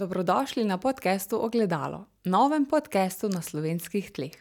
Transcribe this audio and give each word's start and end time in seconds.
Dobrodošli 0.00 0.64
na 0.64 0.78
podkastu 0.78 1.44
Ogledalo, 1.44 2.04
novem 2.24 2.66
podkastu 2.66 3.28
na 3.28 3.42
slovenskih 3.42 4.10
tleh. 4.10 4.32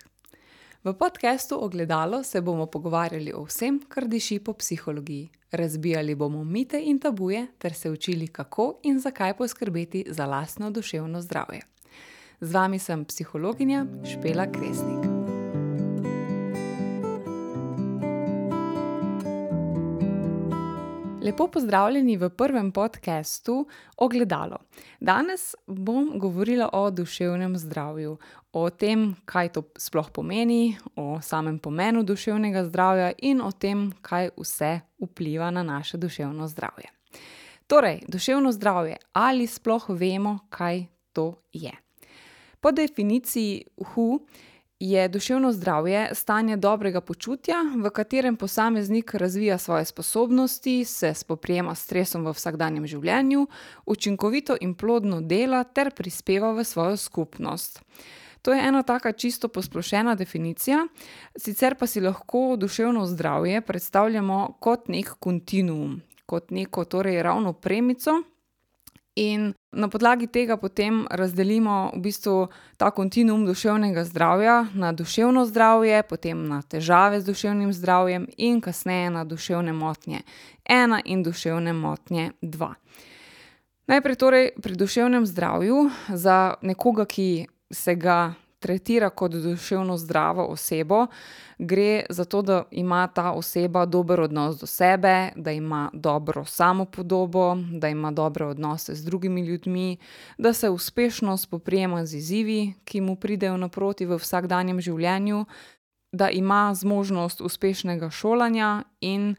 V 0.83 0.93
podkastu 0.93 1.59
Ogledalo 1.59 2.23
se 2.23 2.41
bomo 2.41 2.65
pogovarjali 2.65 3.33
o 3.33 3.43
vsem, 3.43 3.81
kar 3.87 4.07
diši 4.07 4.39
po 4.39 4.53
psihologiji. 4.53 5.29
Razbijali 5.51 6.15
bomo 6.15 6.43
mite 6.43 6.79
in 6.79 6.99
tabuje, 6.99 7.47
ter 7.57 7.73
se 7.73 7.91
učili, 7.91 8.27
kako 8.27 8.79
in 8.83 8.99
zakaj 8.99 9.37
poskrbeti 9.37 10.05
za 10.07 10.25
lastno 10.25 10.71
duševno 10.71 11.21
zdravje. 11.21 11.61
Z 12.41 12.53
vami 12.53 12.79
sem 12.79 13.05
psihologinja 13.05 13.85
Špela 14.03 14.47
Kresnik. 14.51 15.08
Lepo 21.21 21.47
pozdravljeni 21.47 22.17
v 22.17 22.29
prvem 22.29 22.71
podkastu 22.71 23.67
Ogledalo. 23.97 24.57
Danes 24.99 25.55
bom 25.67 26.19
govorila 26.19 26.69
o 26.73 26.91
duševnem 26.91 27.57
zdravju, 27.57 28.17
o 28.53 28.69
tem, 28.69 29.15
kaj 29.25 29.49
to 29.49 29.63
sploh 29.77 30.11
pomeni, 30.11 30.77
o 30.95 31.19
samem 31.21 31.59
pomenu 31.59 32.03
duševnega 32.03 32.63
zdravja 32.65 33.11
in 33.17 33.41
o 33.41 33.51
tem, 33.51 33.91
kaj 34.01 34.29
vse 34.37 34.79
vpliva 34.99 35.51
na 35.51 35.63
naše 35.63 35.97
duševno 35.97 36.47
zdravje. 36.47 36.87
Torej, 37.67 37.99
duševno 38.07 38.51
zdravje, 38.51 38.97
ali 39.13 39.47
sploh 39.47 39.89
vemo, 39.89 40.39
kaj 40.49 40.85
to 41.13 41.41
je? 41.53 41.71
Po 42.59 42.71
definiciji 42.71 43.65
WHO 43.77 44.19
je 44.79 45.07
duševno 45.07 45.51
zdravje 45.51 46.09
stanje 46.13 46.57
dobrega 46.57 47.01
počutja, 47.01 47.55
v 47.83 47.89
katerem 47.89 48.35
posameznik 48.35 49.13
razvija 49.13 49.57
svoje 49.57 49.85
sposobnosti, 49.85 50.85
se 50.85 51.13
spoprijema 51.13 51.75
s 51.75 51.83
stresom 51.83 52.25
v 52.25 52.31
vsakdanjem 52.31 52.87
življenju, 52.87 53.47
učinkovito 53.85 54.55
in 54.61 54.73
plodno 54.75 55.21
dela 55.21 55.63
ter 55.63 55.91
prispeva 55.91 56.53
v 56.53 56.63
svojo 56.63 56.97
skupnost. 56.97 57.81
To 58.41 58.53
je 58.53 58.67
ena 58.67 58.83
taka 58.83 59.11
čisto 59.11 59.47
posplošena 59.47 60.15
definicija, 60.15 60.87
sicer 61.35 61.75
pa 61.75 61.87
si 61.87 61.99
lahko 61.99 62.55
duševno 62.55 63.05
zdravje 63.05 63.61
predstavljamo 63.61 64.57
kot 64.59 64.87
nek 64.87 65.11
kontinuum, 65.19 66.01
kot 66.25 66.51
neko 66.51 66.85
torej 66.85 67.23
ravno 67.23 67.53
premico. 67.53 68.21
In 69.15 69.53
na 69.71 69.87
podlagi 69.87 70.27
tega 70.27 70.57
potem 70.57 71.05
razdelimo 71.11 71.91
v 71.95 72.01
bistvu 72.01 72.47
ta 72.77 72.91
kontinuum 72.91 73.45
duševnega 73.45 74.03
zdravja 74.03 74.65
na 74.73 74.91
duševno 74.93 75.45
zdravje, 75.45 76.03
potem 76.03 76.47
na 76.47 76.61
težave 76.61 77.21
z 77.21 77.25
duševnim 77.25 77.73
zdravjem 77.73 78.27
in 78.37 78.61
kasneje 78.61 79.09
na 79.09 79.23
duševne 79.23 79.73
motnje 79.73 80.21
ena 80.65 81.01
in 81.05 81.23
duševne 81.23 81.73
motnje 81.73 82.31
dva. 82.41 82.73
Najprej 83.89 84.15
torej 84.15 84.49
pri 84.61 84.75
duševnem 84.75 85.25
zdravju 85.25 85.89
za 86.09 86.53
nekoga, 86.61 87.05
ki 87.05 87.47
se 87.71 87.95
ga 87.95 88.33
tretira 88.59 89.09
kot 89.09 89.31
duševno 89.31 89.97
zdravo 89.97 90.45
osebo, 90.45 91.07
gre 91.57 92.05
za 92.09 92.25
to, 92.25 92.41
da 92.41 92.63
ima 92.71 93.07
ta 93.07 93.31
oseba 93.31 93.85
dober 93.85 94.21
odnos 94.21 94.59
do 94.59 94.65
sebe, 94.65 95.29
da 95.35 95.51
ima 95.51 95.89
dobro 95.93 96.45
samopodobo, 96.45 97.55
da 97.71 97.89
ima 97.89 98.11
dobre 98.11 98.45
odnose 98.45 98.95
z 98.95 99.05
drugimi 99.05 99.41
ljudmi, 99.41 99.97
da 100.37 100.53
se 100.53 100.69
uspešno 100.69 101.37
spoprijema 101.37 102.05
z 102.05 102.17
izzivi, 102.17 102.73
ki 102.83 103.01
mu 103.01 103.15
pridejo 103.15 103.57
naproti 103.57 104.05
v 104.05 104.17
vsakdanjem 104.17 104.81
življenju, 104.81 105.45
da 106.11 106.29
ima 106.29 106.73
zmožnost 106.75 107.41
uspešnega 107.41 108.09
šolanja 108.09 108.83
in 109.01 109.35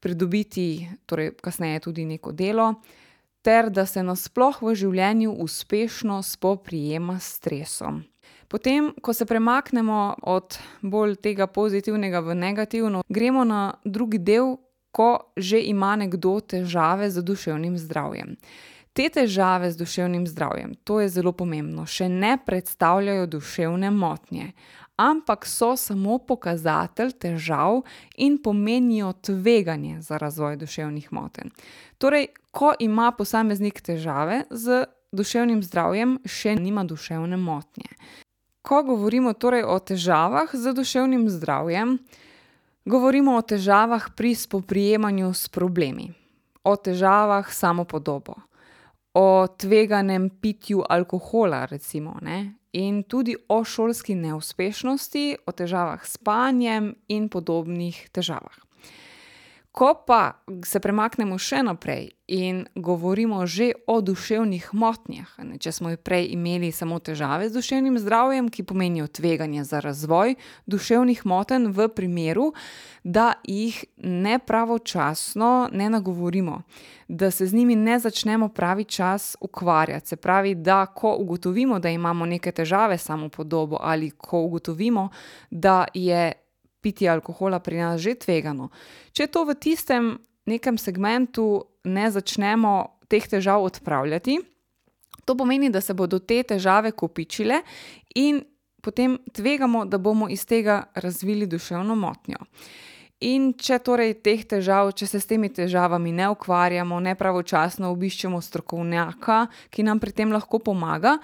pridobiti 0.00 0.88
torej 1.06 1.34
kasneje 1.42 1.80
tudi 1.80 2.04
neko 2.04 2.32
delo 2.32 2.74
ter 3.46 3.68
da 3.70 3.84
se 3.86 4.02
nasploh 4.02 4.56
v 4.58 4.72
življenju 4.74 5.30
uspešno 5.44 6.18
spoprijema 6.26 7.20
s 7.20 7.36
stresom. 7.36 8.00
Potem 8.48 8.92
ko 9.02 9.12
se 9.12 9.26
premaknemo 9.26 10.14
od 10.22 10.58
bolj 10.82 11.16
tega 11.16 11.46
pozitivnega 11.46 12.20
v 12.20 12.34
negativno, 12.34 13.02
gremo 13.08 13.44
na 13.44 13.74
drugi 13.84 14.18
del, 14.18 14.56
ko 14.90 15.32
že 15.36 15.60
ima 15.60 15.96
nekdo 15.96 16.40
težave 16.40 17.10
z 17.10 17.22
duševnim 17.22 17.76
zdravjem. 17.78 18.36
Te 18.96 19.10
težave 19.12 19.68
z 19.70 19.76
duševnim 19.76 20.24
zdravjem, 20.26 20.72
to 20.84 21.02
je 21.04 21.08
zelo 21.12 21.32
pomembno, 21.36 21.84
še 21.84 22.08
ne 22.08 22.38
predstavljajo 22.40 23.26
duševne 23.28 23.90
motnje, 23.92 24.54
ampak 24.96 25.44
so 25.44 25.74
samo 25.76 26.16
pokazatelj 26.18 27.12
težav 27.20 27.82
in 28.16 28.38
pomenijo 28.40 29.12
tveganje 29.12 30.00
za 30.00 30.16
razvoj 30.16 30.56
duševnih 30.56 31.12
motenj. 31.12 31.52
Torej, 32.00 32.30
ko 32.50 32.72
ima 32.80 33.12
posameznik 33.12 33.84
težave 33.84 34.46
z 34.50 34.86
duševnim 35.12 35.60
zdravjem, 35.60 36.22
še 36.24 36.56
nima 36.56 36.84
duševne 36.88 37.36
motnje. 37.36 37.92
Ko 38.66 38.82
govorimo 38.82 39.30
torej 39.38 39.62
o 39.62 39.78
težavah 39.78 40.50
z 40.50 40.72
duševnim 40.74 41.28
zdravjem, 41.30 41.98
govorimo 42.82 43.36
o 43.38 43.42
težavah 43.42 44.08
pri 44.16 44.34
spoprijemanju 44.34 45.30
s 45.30 45.46
problemi, 45.48 46.08
o 46.66 46.74
težavah 46.74 47.46
s 47.46 47.62
samopodobo, 47.62 48.34
o 49.14 49.46
tveganem 49.46 50.26
pitju 50.42 50.82
alkohola, 50.82 51.62
recimo, 51.70 52.18
ne, 52.22 52.58
in 52.74 53.04
tudi 53.06 53.36
o 53.48 53.62
šolski 53.64 54.18
neuspešnosti, 54.18 55.46
o 55.46 55.54
težavah 55.54 56.02
s 56.02 56.18
spanjem 56.18 56.90
in 57.06 57.30
podobnih 57.30 58.08
težavah. 58.10 58.65
Ko 59.76 59.90
pa 60.06 60.40
se 60.64 60.80
premaknemo 60.80 61.36
še 61.36 61.58
naprej 61.60 62.06
in 62.32 62.62
govorimo 62.80 63.42
že 63.44 63.74
o 63.84 63.98
duševnih 64.00 64.70
motnjah, 64.72 65.34
ne, 65.44 65.58
če 65.60 65.68
smo 65.68 65.90
prej 66.00 66.30
imeli 66.32 66.70
samo 66.72 66.96
težave 66.96 67.50
z 67.50 67.52
duševnim 67.58 67.98
zdravjem, 68.00 68.48
ki 68.48 68.64
pomenijo 68.64 69.04
tveganje 69.04 69.66
za 69.68 69.82
razvoj 69.84 70.32
duševnih 70.64 71.20
motenj 71.28 71.68
v 71.76 71.90
primeru, 71.92 72.46
da 73.04 73.34
jih 73.44 73.82
nepravočasno 74.00 75.68
ne 75.76 75.90
nagovorimo, 75.92 76.62
da 77.08 77.28
se 77.30 77.44
z 77.44 77.52
njimi 77.52 77.76
ne 77.76 77.98
začnemo 78.00 78.48
pravi 78.48 78.88
čas 78.88 79.36
ukvarjati, 79.44 80.08
se 80.08 80.16
pravi, 80.16 80.54
da 80.54 80.86
ko 80.86 81.12
ugotovimo, 81.20 81.78
da 81.84 81.92
imamo 81.92 82.24
neke 82.24 82.48
težave 82.48 82.96
s 82.96 83.12
samopodobo, 83.12 83.76
ali 83.80 84.10
ko 84.10 84.40
ugotovimo, 84.40 85.10
da 85.50 85.84
je 85.94 86.32
pitje 86.86 87.10
alkohola 87.10 87.58
pri 87.58 87.82
nas 87.82 88.00
že 88.00 88.14
tvegano. 88.14 88.70
Če 89.10 89.26
to 89.26 89.42
v 89.48 89.58
tistem 89.58 90.14
nekem 90.46 90.78
segmentu 90.78 91.66
ne 91.90 92.06
začnemo 92.06 93.02
teh 93.10 93.26
težav 93.26 93.66
odpravljati, 93.66 94.38
to 95.26 95.34
pomeni, 95.34 95.70
da 95.74 95.80
se 95.82 95.94
bodo 95.94 96.20
te 96.22 96.42
težave 96.46 96.92
kopičile 96.94 97.62
in 98.14 98.38
potem 98.82 99.18
tvegamo, 99.34 99.82
da 99.84 99.98
bomo 99.98 100.28
iz 100.30 100.46
tega 100.46 100.84
razvili 100.94 101.46
duševno 101.50 101.96
motnjo. 101.98 102.38
In 103.26 103.54
če 103.58 103.80
torej 103.82 104.12
teh 104.22 104.44
težav, 104.46 104.92
če 104.92 105.08
se 105.08 105.18
s 105.20 105.26
temi 105.26 105.48
težavami 105.50 106.12
ne 106.12 106.28
ukvarjamo, 106.30 107.00
ne 107.00 107.16
pravočasno 107.18 107.90
obiščemo 107.94 108.38
strokovnjaka, 108.44 109.46
ki 109.72 109.86
nam 109.88 109.98
pri 109.98 110.12
tem 110.12 110.34
lahko 110.36 110.60
pomaga, 110.62 111.16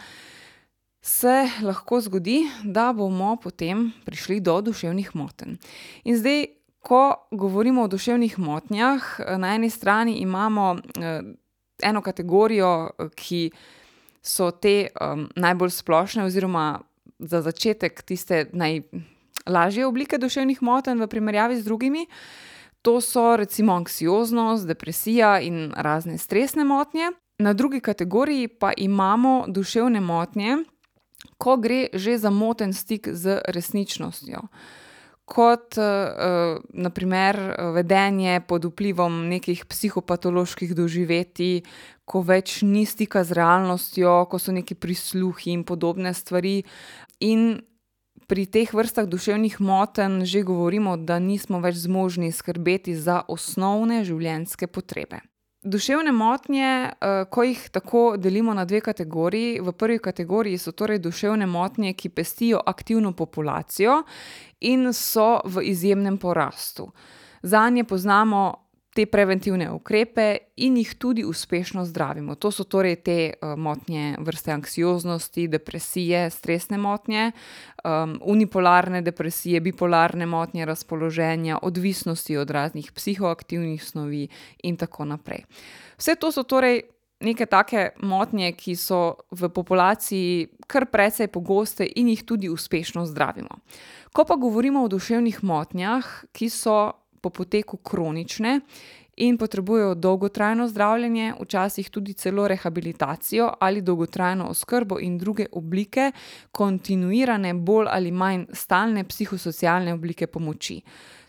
se 1.03 1.51
lahko 1.63 2.01
zgodi, 2.01 2.47
da 2.65 2.93
bomo 2.93 3.37
potem 3.37 3.91
prišli 4.05 4.41
do 4.41 4.61
duševnih 4.61 5.17
motenj. 5.17 5.57
In 6.05 6.17
zdaj, 6.17 6.47
ko 6.83 7.29
govorimo 7.31 7.83
o 7.83 7.89
duševnih 7.89 8.39
motnjah, 8.39 9.21
na 9.39 9.55
eni 9.55 9.71
strani 9.71 10.17
imamo, 10.23 10.77
eno 11.83 12.03
kategorijo, 12.03 12.91
ki 13.15 13.51
so 14.23 14.51
te, 14.51 14.89
najbolj 15.37 15.71
splošne 15.71 16.25
oziroma 16.25 16.81
za 17.19 17.43
začetek 17.43 18.03
tiste 18.03 18.47
najlažje 18.53 19.87
oblike 19.87 20.19
duševnih 20.19 20.63
motenj 20.63 21.03
v 21.03 21.11
primerjavi 21.11 21.59
z 21.61 21.65
drugimi. 21.65 22.07
To 22.83 23.01
so 23.01 23.37
recimo 23.37 23.75
anksioznost, 23.79 24.67
depresija 24.67 25.41
in 25.41 25.73
razne 25.77 26.19
stresne 26.19 26.65
motnje. 26.65 27.13
Na 27.39 27.53
drugi 27.53 27.81
kategoriji 27.81 28.49
pa 28.49 28.73
imamo 28.77 29.45
duševne 29.49 30.01
motnje, 30.01 30.57
ko 31.39 31.57
gre 31.57 31.89
že 31.93 32.19
za 32.19 32.31
moten 32.31 32.73
stik 32.73 33.09
z 33.09 33.43
resničnostjo. 33.49 34.49
Kot, 35.25 35.79
na 36.75 36.91
primer, 36.91 37.39
vedenje 37.73 38.43
pod 38.45 38.67
vplivom 38.69 39.31
nekih 39.31 39.65
psihopatoloških 39.65 40.75
doživetij, 40.77 41.63
ko 42.05 42.21
več 42.27 42.61
ni 42.67 42.83
stika 42.85 43.23
z 43.25 43.39
realnostjo, 43.39 44.27
ko 44.29 44.37
so 44.43 44.53
neki 44.53 44.75
prisluhi 44.75 45.55
in 45.55 45.63
podobne 45.65 46.13
stvari. 46.13 46.67
In 47.23 47.63
pri 48.29 48.45
teh 48.51 48.69
vrstah 48.75 49.07
duševnih 49.09 49.61
motenj 49.63 50.27
že 50.27 50.43
govorimo, 50.43 50.99
da 50.99 51.23
nismo 51.23 51.63
več 51.63 51.87
zmožni 51.87 52.33
skrbeti 52.35 52.93
za 52.99 53.23
osnovne 53.29 54.03
življenjske 54.05 54.67
potrebe. 54.67 55.23
Duševne 55.65 56.13
motnje, 56.13 56.91
ko 57.31 57.43
jih 57.43 57.69
tako 57.71 58.17
delimo 58.17 58.55
na 58.55 58.65
dve 58.65 58.81
kategoriji, 58.81 59.61
v 59.61 59.73
prvi 59.73 59.99
kategoriji 59.99 60.59
so 60.59 60.73
torej 60.73 60.99
duševne 60.99 61.47
motnje, 61.47 61.93
ki 61.95 62.09
pestijo 62.09 62.61
aktivno 62.67 63.13
populacijo 63.13 64.03
in 64.61 64.93
so 64.93 65.41
v 65.45 65.63
izjemnem 65.71 66.19
porastu. 66.19 66.91
Zanje 67.43 67.85
poznamo 67.85 68.62
te 68.95 69.07
preventivne 69.07 69.71
ukrepe 69.73 70.53
in 70.57 70.77
jih 70.77 70.95
tudi 71.01 71.25
uspešno 71.25 71.85
zdravimo. 71.89 72.35
To 72.35 72.51
so 72.53 72.65
torej 72.65 72.99
te 73.05 73.17
uh, 73.33 73.55
motnje 73.57 74.17
vrste 74.21 74.53
anksioznosti, 74.53 75.49
depresije, 75.49 76.27
stresne 76.31 76.79
motnje, 76.79 77.31
um, 77.85 78.19
unipolarne 78.21 79.03
depresije, 79.03 79.61
bipolarne 79.61 80.27
motnje 80.27 80.65
razpoloženja, 80.69 81.59
odvisnosti 81.63 82.37
od 82.37 82.51
raznih 82.51 82.93
psihoaktivnih 82.93 83.85
snovi 83.85 84.29
in 84.63 84.77
tako 84.77 85.05
naprej. 85.05 85.45
Vse 85.97 86.17
to 86.17 86.33
so 86.33 86.43
torej. 86.43 86.83
Neke 87.23 87.47
take 87.47 87.93
motnje, 88.03 88.49
ki 88.59 88.73
so 88.75 89.15
v 89.31 89.47
populaciji 89.55 90.49
kar 90.67 90.89
precej 90.91 91.29
pogoste 91.31 91.87
in 91.87 92.09
jih 92.11 92.25
tudi 92.27 92.49
uspešno 92.51 93.05
zdravimo. 93.07 93.61
Ko 94.13 94.25
pa 94.27 94.35
govorimo 94.35 94.83
o 94.83 94.89
duševnih 94.91 95.39
motnjah, 95.47 96.09
ki 96.35 96.51
so 96.51 97.02
po 97.23 97.31
poteku 97.31 97.77
kronične 97.77 98.61
in 99.17 99.39
potrebujejo 99.39 99.95
dolgotrajno 99.95 100.69
zdravljenje, 100.69 101.35
včasih 101.41 101.91
tudi 101.91 102.13
celo 102.13 102.49
rehabilitacijo 102.49 103.53
ali 103.61 103.83
dolgotrajno 103.83 104.47
oskrbo 104.49 104.99
in 105.01 105.19
druge 105.19 105.47
oblike 105.53 106.13
kontinuirane, 106.53 107.55
bolj 107.55 107.87
ali 107.91 108.11
manj 108.11 108.47
stalne 108.53 109.05
psihosocialne 109.05 109.95
oblike 109.95 110.27
pomoči. 110.27 110.81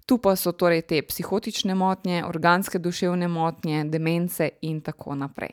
Tu 0.06 0.18
pa 0.18 0.36
so 0.36 0.51
torej 0.51 0.81
te 0.81 1.01
psihotične 1.01 1.75
motnje, 1.75 2.24
organske 2.25 2.80
duševne 2.80 3.28
motnje, 3.28 3.84
demence 3.84 4.50
in 4.62 4.81
tako 4.81 5.16
naprej. 5.16 5.50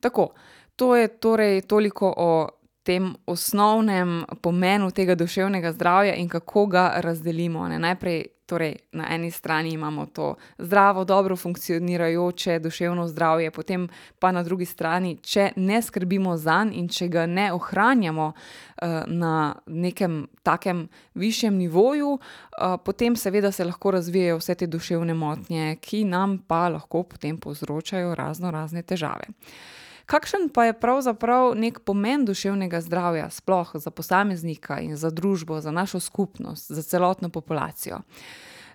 Tako, 0.00 0.32
to 0.76 0.96
je 0.96 1.08
torej 1.08 1.60
toliko 1.60 2.14
o 2.16 2.48
tem 2.82 3.14
osnovnem 3.26 4.24
pomenu 4.40 4.90
tega 4.90 5.14
duševnega 5.14 5.72
zdravja 5.72 6.14
in 6.14 6.28
kako 6.28 6.66
ga 6.66 6.92
razdelimo. 6.96 7.68
Ne? 7.68 7.78
Najprej, 7.78 8.24
torej, 8.48 8.74
na 8.92 9.08
eni 9.14 9.30
strani 9.30 9.72
imamo 9.76 10.06
to 10.06 10.34
zdravo, 10.58 11.04
dobro 11.04 11.36
funkcionirajoče 11.36 12.58
duševno 12.58 13.08
zdravje, 13.08 13.50
potem 13.50 13.88
pa 14.18 14.32
na 14.32 14.42
drugi 14.42 14.64
strani, 14.64 15.16
če 15.22 15.50
ne 15.56 15.82
skrbimo 15.82 16.36
za 16.36 16.58
njega 16.58 16.78
in 16.78 16.88
če 16.88 17.08
ga 17.08 17.26
ne 17.26 17.48
ohranjamo 17.52 18.32
uh, 18.32 18.88
na 19.06 19.54
nekem 19.66 20.26
takem 20.42 20.88
višjem 21.14 21.56
nivoju, 21.56 22.18
uh, 22.18 22.76
potem 22.84 23.16
seveda 23.16 23.52
se 23.52 23.64
lahko 23.64 23.90
razvijajo 23.90 24.38
vse 24.38 24.54
te 24.54 24.66
duševne 24.66 25.14
motnje, 25.14 25.76
ki 25.80 26.04
nam 26.04 26.38
pa 26.38 26.68
lahko 26.68 27.02
potem 27.02 27.38
povzročajo 27.38 28.14
razno 28.14 28.50
razne 28.50 28.82
težave. 28.82 29.30
Kakšen 30.08 30.48
pa 30.48 30.64
je 30.64 30.72
pravzaprav 30.72 31.52
nek 31.54 31.82
pomen 31.84 32.24
duševnega 32.24 32.80
zdravja, 32.80 33.26
sploh 33.30 33.74
za 33.74 33.90
posameznika 33.90 34.78
in 34.80 34.96
za 34.96 35.10
družbo, 35.10 35.60
za 35.60 35.70
našo 35.70 36.00
skupnost, 36.00 36.72
za 36.72 36.82
celotno 36.82 37.28
populacijo? 37.28 38.00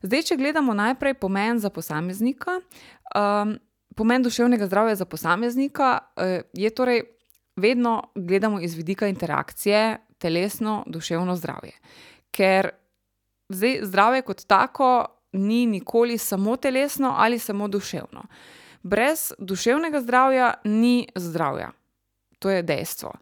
Zdaj, 0.06 0.22
če 0.30 0.38
gledamo 0.38 0.76
najprej 0.78 1.14
pomen 1.18 1.58
za 1.60 1.72
posameznika, 1.74 2.60
um, 2.62 3.58
pomen 3.98 4.24
duševnega 4.24 4.68
zdravja 4.70 4.96
za 4.96 5.06
posameznika 5.10 5.98
uh, 5.98 6.46
je 6.54 6.70
torej 6.70 7.02
vedno 7.56 8.12
gledamo 8.16 8.62
iz 8.62 8.76
vidika 8.78 9.08
interakcije 9.08 9.98
telesno, 10.18 10.84
duševno 10.88 11.36
zdravje. 11.36 11.74
Ker 12.32 12.70
zdaj, 13.50 13.80
zdravje 13.90 14.22
kot 14.22 14.46
tako 14.46 15.06
ni 15.32 15.66
nikoli 15.66 16.18
samo 16.18 16.56
telesno 16.56 17.16
ali 17.18 17.40
samo 17.40 17.68
duševno. 17.68 18.24
Brez 18.84 19.32
duševnega 19.40 20.02
zdravja 20.02 20.54
ni 20.64 21.08
zdravja. 21.16 21.72
To 22.40 22.50
je 22.50 22.64
dejstvo. 22.64 23.14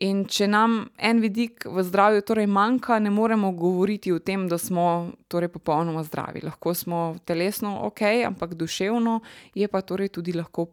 In 0.00 0.22
če 0.24 0.46
nam 0.48 0.86
en 0.96 1.18
vidik 1.20 1.66
v 1.68 1.82
zdravju 1.84 2.22
torej 2.24 2.46
manjka, 2.48 2.96
ne 2.98 3.10
moremo 3.12 3.50
govoriti 3.52 4.12
o 4.12 4.18
tem, 4.24 4.46
da 4.48 4.56
smo 4.58 5.12
torej 5.28 5.50
popolnoma 5.52 6.00
zdravi. 6.06 6.40
Lahko 6.46 6.72
smo 6.74 7.00
telesno 7.28 7.74
ok, 7.84 8.00
ampak 8.26 8.54
duševno 8.56 9.18
je 9.54 9.68
pa 9.68 9.82
torej 9.84 10.08
tudi 10.08 10.32
lahko 10.32 10.64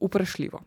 vprašljivo. 0.00 0.60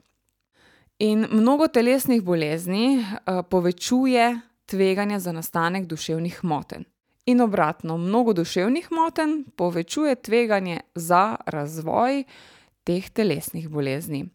In 0.99 1.27
mnogo 1.31 1.67
telesnih 1.67 2.21
bolezni 2.21 2.97
uh, 2.99 3.39
povečuje 3.49 4.39
tveganje 4.65 5.19
za 5.19 5.31
nastanek 5.31 5.87
duševnih 5.87 6.43
motenj. 6.43 6.83
In 7.25 7.41
obratno, 7.41 7.97
mnogo 7.97 8.33
duševnih 8.33 8.91
motenj 8.91 9.45
povečuje 9.55 10.15
tveganje 10.15 10.81
za 10.95 11.35
razvoj 11.45 12.19
uh, 12.19 12.52
teh 12.83 13.09
telesnih 13.09 13.69
bolezni. 13.69 14.25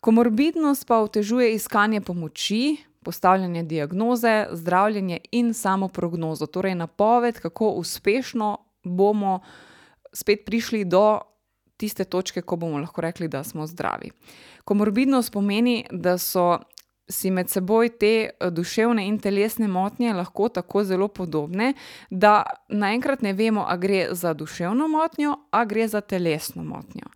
Komorbidnost 0.00 0.86
pa 0.86 0.98
otežuje 1.00 1.54
iskanje 1.54 2.00
pomoči, 2.00 2.76
postavljanje 3.04 3.62
diagnoze, 3.62 4.46
zdravljenje 4.52 5.18
in 5.32 5.54
samo 5.54 5.88
prognozo, 5.88 6.46
torej 6.46 6.74
napoved, 6.74 7.40
kako 7.40 7.68
uspešno 7.68 8.58
bomo 8.84 9.40
spet 10.12 10.44
prišli 10.46 10.84
do 10.84 11.20
tiste 11.76 12.04
točke, 12.04 12.42
ko 12.42 12.56
bomo 12.56 12.78
lahko 12.78 13.00
rekli, 13.00 13.28
da 13.28 13.44
smo 13.44 13.66
zdravi. 13.66 14.10
Komorbidnost 14.64 15.32
pomeni, 15.32 15.84
da 15.90 16.18
so 16.18 16.58
si 17.08 17.30
med 17.30 17.50
seboj 17.52 17.90
te 18.00 18.30
duševne 18.50 19.04
in 19.08 19.18
telesne 19.20 19.68
motnje 19.68 20.14
lahko 20.16 20.48
tako 20.48 20.84
zelo 20.84 21.08
podobne, 21.08 21.74
da 22.10 22.42
naenkrat 22.68 23.22
ne 23.22 23.32
vemo, 23.32 23.66
ali 23.68 23.80
gre 23.80 24.06
za 24.10 24.32
duševno 24.34 24.88
motnjo, 24.88 25.36
ali 25.50 25.68
gre 25.68 25.88
za 25.88 26.00
telesno 26.00 26.64
motnjo. 26.64 27.10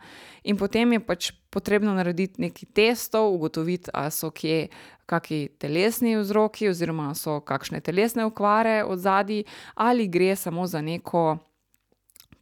In 0.48 0.56
potem 0.56 0.96
je 0.96 1.00
pač 1.04 1.30
potrebno 1.52 1.92
narediti 1.92 2.40
nekaj 2.40 2.72
testov, 2.72 3.34
ugotoviti, 3.36 3.92
ali 3.92 4.12
so 4.12 4.30
kje 4.32 4.68
kakšni 5.08 5.48
telesni 5.60 6.16
vzroki, 6.16 6.70
oziroma 6.72 7.12
so 7.16 7.40
kakšne 7.44 7.80
telesne 7.84 8.24
okvare 8.24 8.80
od 8.84 9.00
zadaj, 9.00 9.44
ali 9.76 10.08
gre 10.08 10.36
samo 10.36 10.66
za 10.66 10.80
neko 10.80 11.38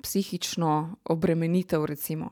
psihično 0.03 0.97
obremenitev, 1.05 1.85
recimo. 1.85 2.31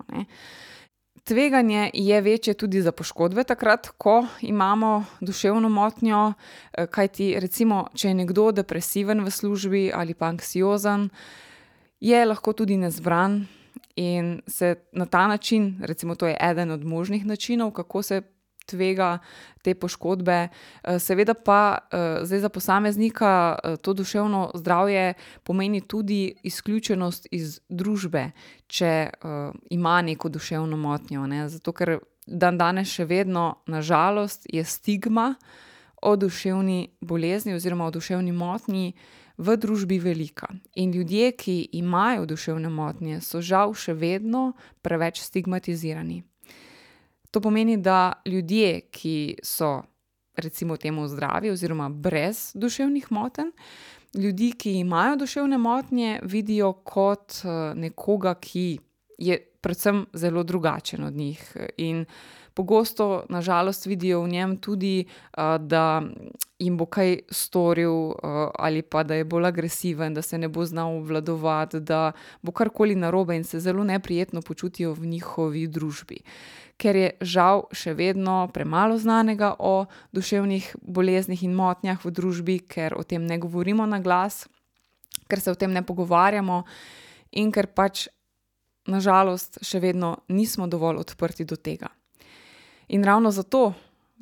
Tveganje 1.25 1.91
je 1.95 2.21
večje 2.21 2.55
tudi 2.55 2.83
za 2.83 2.93
poškodbe, 2.93 3.45
takrat, 3.45 3.89
ko 3.99 4.27
imamo 4.41 5.05
duševno 5.21 5.69
motnjo, 5.69 6.33
eh, 6.73 6.87
kajti, 6.87 7.41
recimo, 7.41 7.89
če 7.95 8.09
je 8.09 8.15
nekdo 8.15 8.53
depresiven 8.53 9.25
v 9.25 9.31
službi 9.31 9.91
ali 9.95 10.15
pa 10.15 10.27
anksiozen, 10.27 11.09
je 12.01 12.25
lahko 12.27 12.53
tudi 12.53 12.77
nezbran 12.77 13.47
in 13.97 14.41
se 14.47 14.75
na 14.93 15.07
ta 15.07 15.27
način, 15.27 15.79
recimo, 15.83 16.15
to 16.15 16.27
je 16.27 16.37
eden 16.41 16.71
od 16.71 16.85
možnih 16.85 17.27
načinov, 17.27 17.71
kako 17.71 18.03
se 18.03 18.23
tvega 18.67 19.19
te 19.63 19.75
poškodbe. 19.75 20.49
Eh, 20.49 20.99
seveda 20.99 21.35
pa 21.35 21.79
eh, 21.79 22.25
zdaj 22.25 22.41
za 22.41 22.49
posameznika 22.49 23.59
eh, 23.65 23.77
to 23.77 23.93
duševno 23.93 24.51
zdravje 24.55 25.15
pomeni 25.43 25.81
tudi 25.81 26.35
izključenost 26.43 27.27
iz 27.31 27.61
družbe, 27.69 28.31
če 28.67 29.11
ima 29.71 30.03
neko 30.03 30.29
duševno 30.29 30.77
motnjo. 30.77 31.27
Ne? 31.27 31.49
Zato, 31.49 31.73
ker 31.73 31.99
dan 32.27 32.59
danes 32.59 32.89
še 32.89 33.05
vedno, 33.05 33.55
nažalost, 33.67 34.47
je 34.49 34.65
stigma 34.65 35.35
o 36.03 36.17
duševni 36.17 36.97
bolezni 37.01 37.55
oziroma 37.55 37.87
o 37.87 37.91
duševni 37.91 38.33
motnji. 38.33 38.93
V 39.37 39.57
družbi 39.57 39.99
velika 39.99 40.47
in 40.79 40.93
ljudje, 40.95 41.33
ki 41.33 41.69
imajo 41.73 42.27
duševne 42.27 42.69
motnje, 42.71 43.19
so 43.21 43.41
žal 43.43 43.75
še 43.75 43.95
vedno 43.99 44.53
preveč 44.83 45.19
stigmatizirani. 45.25 46.23
To 47.35 47.41
pomeni, 47.43 47.75
da 47.77 48.23
ljudje, 48.27 48.87
ki 48.95 49.37
so, 49.43 49.83
recimo, 50.39 50.77
temu 50.77 51.09
zdravi 51.11 51.51
oziroma 51.51 51.89
brez 51.91 52.53
duševnih 52.55 53.11
motenj, 53.11 53.51
ljudi, 54.15 54.53
ki 54.55 54.77
imajo 54.79 55.17
duševne 55.17 55.59
motnje, 55.59 56.21
vidijo 56.23 56.73
kot 56.73 57.41
nekoga, 57.75 58.37
ki 58.39 58.79
je 59.19 59.39
predvsem 59.61 60.07
zelo 60.13 60.43
drugačen 60.43 61.05
od 61.05 61.15
njih. 61.15 61.57
In 61.77 62.05
pogosto, 62.55 63.25
nažalost, 63.29 63.87
vidijo 63.87 64.23
v 64.23 64.29
njem 64.29 64.57
tudi, 64.57 65.05
da 65.59 66.03
jim 66.59 66.77
bo 66.79 66.87
kaj 66.87 67.19
storil, 67.31 68.11
eh, 68.11 68.51
ali 68.59 68.83
pa 68.83 69.03
da 69.03 69.15
je 69.15 69.25
bolj 69.25 69.47
agresiven, 69.47 70.15
da 70.15 70.23
se 70.23 70.39
ne 70.39 70.49
bo 70.49 70.65
znal 70.65 70.97
obvladovati, 70.97 71.81
da 71.81 72.13
bo 72.43 72.53
karkoli 72.53 72.95
narobe 72.95 73.37
in 73.37 73.45
se 73.45 73.61
zelo 73.61 73.85
neprijetno 73.85 74.43
počutijo 74.43 74.93
v 74.93 75.07
njihovi 75.07 75.67
družbi 75.67 76.23
ker 76.81 76.97
je 76.97 77.09
žal 77.23 77.65
še 77.75 77.95
vedno 77.95 78.49
premalo 78.55 78.99
znanega 78.99 79.55
o 79.59 79.87
duševnih 80.15 80.75
boleznih 80.83 81.45
in 81.47 81.55
motnjah 81.55 82.01
v 82.03 82.11
družbi, 82.11 82.59
ker 82.67 82.97
o 82.99 83.05
tem 83.07 83.23
ne 83.27 83.39
govorimo 83.39 83.87
na 83.87 84.01
glas, 84.03 84.45
ker 85.31 85.41
se 85.41 85.53
o 85.53 85.59
tem 85.59 85.73
ne 85.73 85.85
pogovarjamo 85.87 86.65
in 87.41 87.53
ker 87.55 87.71
pač 87.71 88.09
nažalost 88.91 89.63
še 89.65 89.81
vedno 89.81 90.17
nismo 90.29 90.69
dovolj 90.69 91.01
odprti 91.07 91.47
do 91.49 91.57
tega. 91.57 91.89
In 92.93 93.05
ravno 93.05 93.31
zato 93.33 93.73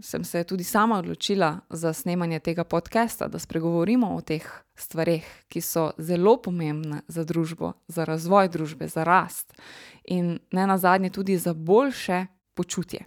sem 0.01 0.25
se 0.25 0.45
tudi 0.45 0.65
sama 0.65 0.99
odločila 0.99 1.59
za 1.71 1.93
snemanje 1.93 2.39
tega 2.39 2.65
podcasta, 2.65 3.29
da 3.29 3.39
spregovorimo 3.39 4.15
o 4.15 4.21
teh 4.21 4.47
stvarih, 4.75 5.27
ki 5.49 5.61
so 5.61 5.91
zelo 5.99 6.37
pomembne 6.43 7.03
za 7.09 7.25
družbo, 7.25 7.73
za 7.89 8.05
razvoj 8.05 8.49
družbe, 8.49 8.89
za 8.89 9.05
rast 9.05 9.53
in 10.05 10.39
ne 10.53 10.67
nazadnje 10.67 11.11
tudi 11.11 11.39
za 11.39 11.55
boljše 11.55 12.27
počutje. 12.55 13.05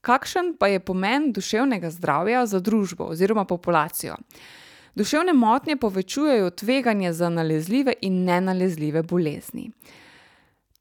Kakšen 0.00 0.56
pa 0.60 0.68
je 0.68 0.80
pomen 0.80 1.32
duševnega 1.32 1.90
zdravja 1.90 2.46
za 2.46 2.60
družbo 2.60 3.04
oziroma 3.04 3.44
populacijo? 3.44 4.16
Duševne 4.94 5.32
motnje 5.32 5.76
povečujejo 5.76 6.50
tveganje 6.50 7.12
za 7.12 7.28
nalezljive 7.28 7.92
in 8.00 8.24
nenalezljive 8.24 9.02
bolezni. 9.02 9.70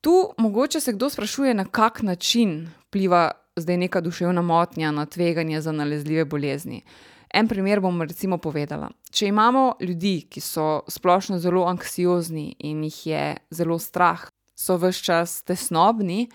Tu 0.01 0.33
mogoče 0.37 0.79
se 0.79 0.93
kdo 0.93 1.09
sprašuje, 1.09 1.53
na 1.53 1.65
kak 1.65 2.01
način 2.01 2.69
vpliva 2.87 3.31
zdaj 3.55 3.77
neka 3.77 4.01
duševna 4.01 4.41
motnja 4.41 4.91
na 4.91 5.05
tveganje 5.05 5.61
za 5.61 5.71
nalezljive 5.71 6.25
bolezni. 6.25 6.83
En 7.33 7.47
primer 7.47 7.79
bom 7.79 8.01
recimo 8.01 8.37
povedala. 8.37 8.91
Če 9.11 9.27
imamo 9.27 9.73
ljudi, 9.81 10.27
ki 10.29 10.41
so 10.41 10.81
splošno 10.87 11.39
zelo 11.39 11.65
anksiozni 11.65 12.55
in 12.59 12.83
jih 12.83 12.99
je 13.07 13.23
zelo 13.49 13.79
strah, 13.79 14.27
so 14.55 14.77
ves 14.77 15.01
čas 15.01 15.41
tesnobni, 15.43 16.29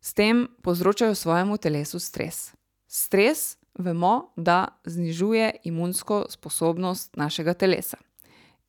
s 0.00 0.14
tem 0.14 0.46
povzročajo 0.62 1.14
svojemu 1.14 1.56
telesu 1.56 1.98
stres. 1.98 2.52
Stres 2.86 3.56
vemo, 3.78 4.32
da 4.36 4.68
znižuje 4.84 5.50
imunsko 5.64 6.26
sposobnost 6.28 7.16
našega 7.16 7.54
telesa. 7.54 7.96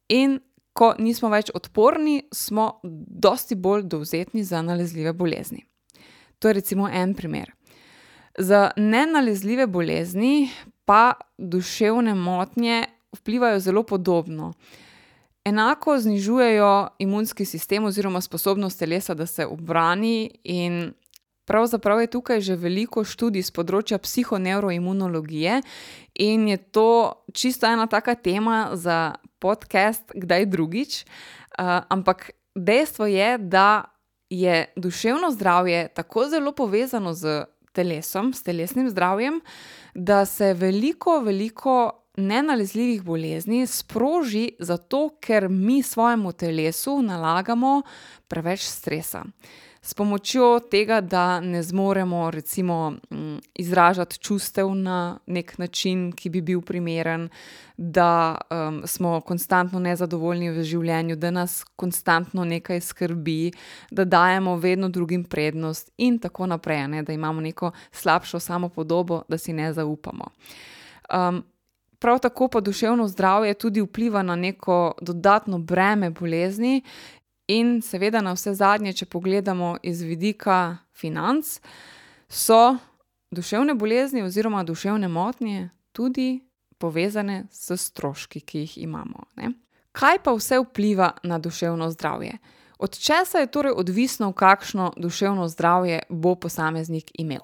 In 0.10 0.40
ko 0.74 0.94
nismo 1.00 1.30
več 1.30 1.52
odporni, 1.54 2.24
smo 2.32 2.80
dosti 2.84 3.56
bolj 3.56 3.84
dovzetni 3.84 4.44
za 4.44 4.62
nalezljive 4.62 5.14
bolezni. 5.14 5.66
To 6.40 6.48
je 6.48 6.54
recimo 6.54 6.90
en 6.90 7.14
primer. 7.14 7.52
Za 8.38 8.72
nenalezljive 8.76 9.68
bolezni 9.68 10.50
pa 10.86 11.14
duševne 11.38 12.16
motnje 12.16 12.86
vplivajo 13.18 13.60
zelo 13.60 13.84
podobno. 13.84 14.54
Enako 15.46 16.00
znižujejo 16.00 16.88
imunski 17.00 17.46
sistem 17.46 17.86
oziroma 17.86 18.22
sposobnost 18.22 18.80
telesa, 18.80 19.14
da 19.14 19.26
se 19.26 19.46
ubrani, 19.46 20.32
in 20.44 20.94
pravzaprav 21.46 22.02
je 22.02 22.08
tukaj 22.08 22.42
že 22.42 22.56
veliko 22.56 23.04
študij 23.04 23.44
s 23.44 23.52
področja 23.52 23.98
psihonevroimunologije, 23.98 25.62
in 26.16 26.48
je 26.48 26.58
to 26.58 27.14
čisto 27.34 27.68
ena 27.68 27.88
taka 27.88 28.16
tema 28.16 28.70
za 28.74 29.16
podcast 29.40 30.12
kdaj 30.16 30.46
drugič. 30.46 31.06
ampak 31.90 32.32
dejstvo 32.56 33.06
je, 33.06 33.38
da 33.38 33.99
je 34.30 34.66
duševno 34.76 35.32
zdravje 35.32 35.88
tako 35.88 36.28
zelo 36.30 36.52
povezano 36.52 37.14
s 37.14 37.24
telesom, 37.72 38.34
s 38.34 38.44
telesnim 38.44 38.90
zdravjem, 38.90 39.42
da 39.94 40.26
se 40.26 40.54
veliko, 40.54 41.20
veliko 41.20 41.92
nenalezljivih 42.18 43.04
bolezni 43.04 43.68
sproži 43.68 44.52
zato, 44.60 45.10
ker 45.22 45.50
mi 45.50 45.84
svojemu 45.84 46.34
telesu 46.34 47.02
nalagamo 47.02 47.82
preveč 48.28 48.62
stresa. 48.62 49.24
S 49.90 49.94
pomočjo 49.94 50.60
tega, 50.60 51.02
da 51.02 51.40
ne 51.42 51.64
zmoremo 51.64 52.32
recimo, 52.32 52.94
izražati 53.56 54.20
čustev 54.20 54.76
na 54.76 55.20
neki 55.26 55.54
način, 55.58 56.12
ki 56.12 56.30
bi 56.30 56.42
bil 56.42 56.62
primeren, 56.62 57.30
da, 57.78 58.38
smo 58.86 59.22
konstantno 59.22 59.80
nezadovoljni 59.80 60.52
v 60.52 60.64
življenju, 60.64 61.16
da 61.16 61.32
nas 61.32 61.64
konstantno 61.76 62.46
nekaj 62.46 62.82
skrbi, 62.86 63.52
da 63.92 64.06
dajemo 64.06 64.58
vedno 64.62 64.90
drugim 64.90 65.24
prednost 65.24 65.90
in 65.98 66.20
tako 66.20 66.46
naprej, 66.46 66.88
ne, 66.88 67.04
da 67.04 67.14
imamo 67.14 67.42
neko 67.42 67.72
slabšo 67.92 68.40
samopodobo, 68.40 69.24
da 69.28 69.38
si 69.38 69.54
ne 69.54 69.74
zaupamo. 69.74 70.30
prav 72.00 72.20
tako 72.20 72.48
pa 72.48 72.62
duševno 72.62 73.08
zdravje 73.08 73.54
tudi 73.54 73.82
vpliva 73.82 74.22
na 74.24 74.36
neko 74.36 74.94
dodatno 75.02 75.58
breme 75.60 76.10
bolezni 76.10 76.82
in 77.50 77.80
seveda 77.82 78.22
navsezadnje, 78.22 78.94
če 78.94 79.06
pogledamo 79.10 79.78
iz 79.84 80.02
vidika 80.06 80.78
financ, 80.94 81.58
so 82.30 82.78
duševne 83.32 83.74
bolezni 83.74 84.22
oziroma 84.24 84.64
duševne 84.64 85.08
motnje 85.08 85.70
tudi 85.92 86.46
povezane 86.78 87.48
s 87.52 87.76
stroški, 87.76 88.40
ki 88.40 88.64
jih 88.66 88.78
imamo, 88.86 89.26
ne. 89.36 89.52
Kaj 89.92 90.22
pa 90.24 90.32
vse 90.38 90.62
vpliva 90.62 91.12
na 91.24 91.40
duševno 91.40 91.90
zdravje? 91.92 92.38
Od 92.80 92.98
česa 92.98 93.42
je 93.42 93.52
torej 93.52 93.74
odvisno, 93.76 94.32
kakšno 94.32 94.94
duševno 94.98 95.48
zdravje 95.48 96.04
bo 96.10 96.36
posameznik 96.36 97.12
imel? 97.14 97.42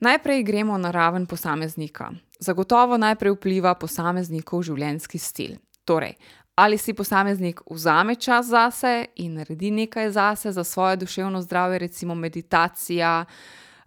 Najprej 0.00 0.42
gremo 0.42 0.78
na 0.78 0.90
raven 0.90 1.26
posameznika. 1.26 2.10
Zagotovo 2.40 2.98
najprej 2.98 3.36
vpliva 3.36 3.74
posameznikov 3.74 4.66
življenjski 4.66 5.18
stil. 5.18 5.54
Torej, 5.84 6.16
ali 6.54 6.78
si 6.78 6.92
posameznik 6.92 7.60
vzame 7.70 8.14
čas 8.14 8.46
zase 8.46 9.06
in 9.16 9.34
naredi 9.34 9.70
nekaj 9.70 10.10
zase, 10.10 10.52
za 10.52 10.64
svoje 10.64 10.96
duševno 10.96 11.42
zdravje, 11.42 11.78
recimo 11.78 12.14
meditacija, 12.14 13.24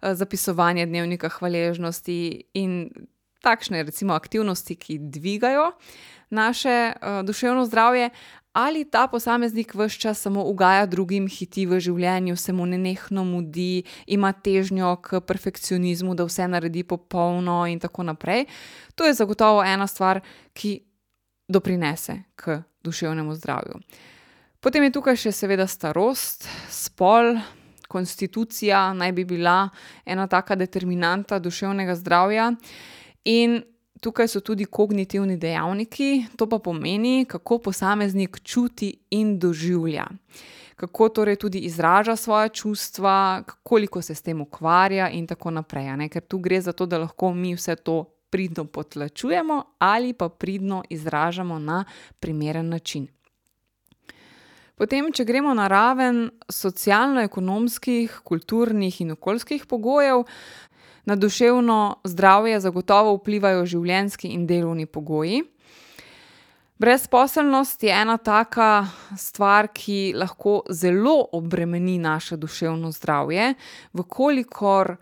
zapisovanje 0.02 0.86
dnevnika 0.86 1.28
hvaležnosti 1.28 2.42
in 2.54 2.90
takšne 3.42 3.82
recimo 3.82 4.14
aktivnosti, 4.14 4.74
ki 4.74 4.98
dvigajo 4.98 5.72
naše, 6.30 6.92
duševno 7.24 7.64
zdravje. 7.66 8.10
Ali 8.52 8.84
ta 8.90 9.06
posameznik 9.06 9.74
ves 9.74 9.92
čas 9.92 10.20
samo 10.20 10.44
ugaja 10.44 10.86
drugim, 10.86 11.28
hiti 11.28 11.66
v 11.66 11.76
življenju, 11.80 12.36
se 12.36 12.52
mu 12.52 12.66
nenehno 12.66 13.24
mudi, 13.24 13.84
ima 14.06 14.32
težnjo 14.32 14.94
k 15.04 15.20
perfekcionizmu, 15.20 16.14
da 16.16 16.24
vse 16.24 16.48
naredi 16.48 16.82
popolno 16.88 17.66
in 17.68 17.80
tako 17.80 18.02
naprej. 18.02 18.46
To 18.94 19.04
je 19.04 19.14
zagotovo 19.14 19.60
ena 19.64 19.86
stvar, 19.86 20.22
ki 20.56 20.80
doprinese 21.48 22.22
k 22.34 22.62
duševnemu 22.84 23.34
zdravju. 23.34 23.80
Potem 24.60 24.82
je 24.82 24.92
tukaj 24.92 25.16
še 25.16 25.32
seveda 25.32 25.66
starost, 25.66 26.48
spol, 26.70 27.36
konstitucija 27.88 28.92
naj 28.94 29.12
bi 29.12 29.24
bila 29.24 29.68
ena 30.04 30.26
taka 30.26 30.56
determinanta 30.58 31.38
duševnega 31.38 31.94
zdravja. 31.94 32.50
In 33.24 33.60
tukaj 34.00 34.28
so 34.28 34.40
tudi 34.40 34.64
kognitivni 34.64 35.36
dejavniki, 35.36 36.26
to 36.36 36.48
pa 36.48 36.58
pomeni, 36.58 37.24
kako 37.28 37.58
posameznik 37.58 38.40
čuti 38.42 38.92
in 39.10 39.38
doživlja. 39.38 40.06
Kako 40.76 41.08
torej 41.08 41.36
tudi 41.36 41.58
izraža 41.58 42.16
svoja 42.16 42.48
čustva, 42.48 43.42
koliko 43.62 44.02
se 44.02 44.14
s 44.14 44.22
tem 44.22 44.40
ukvarja 44.40 45.08
in 45.10 45.26
tako 45.26 45.50
naprej, 45.50 45.96
ne, 45.96 46.08
ker 46.08 46.22
tu 46.22 46.38
gre 46.38 46.60
za 46.60 46.72
to, 46.72 46.86
da 46.86 46.98
lahko 46.98 47.32
mi 47.34 47.54
vse 47.54 47.76
to 47.76 48.04
pridno 48.30 48.64
potlačujemo 48.64 49.62
ali 49.78 50.12
pa 50.12 50.28
pridno 50.28 50.82
izražamo 50.90 51.58
na 51.58 51.84
primeren 52.20 52.68
način. 52.68 53.06
Potem 54.76 55.12
če 55.12 55.24
gremo 55.24 55.54
na 55.56 55.68
raven 55.72 56.26
socialno-ekonomskih, 56.52 58.20
kulturnih 58.24 59.00
in 59.00 59.14
okoljskih 59.14 59.64
pogojev, 59.66 60.26
na 61.06 61.16
duševno 61.16 61.96
zdravje 62.04 62.60
zagotovo 62.60 63.14
vplivajo 63.16 63.64
življenjski 63.66 64.28
in 64.34 64.46
delovni 64.46 64.86
pogoji. 64.86 65.44
Brezposelnost 66.78 67.82
je 67.82 67.92
ena 67.94 68.18
taka 68.20 68.86
stvar, 69.16 69.70
ki 69.72 70.12
lahko 70.18 70.58
zelo 70.68 71.22
obremeni 71.32 71.96
naše 71.98 72.36
duševno 72.36 72.90
zdravje, 72.92 73.54
v 73.94 74.04
kolikor 74.04 74.96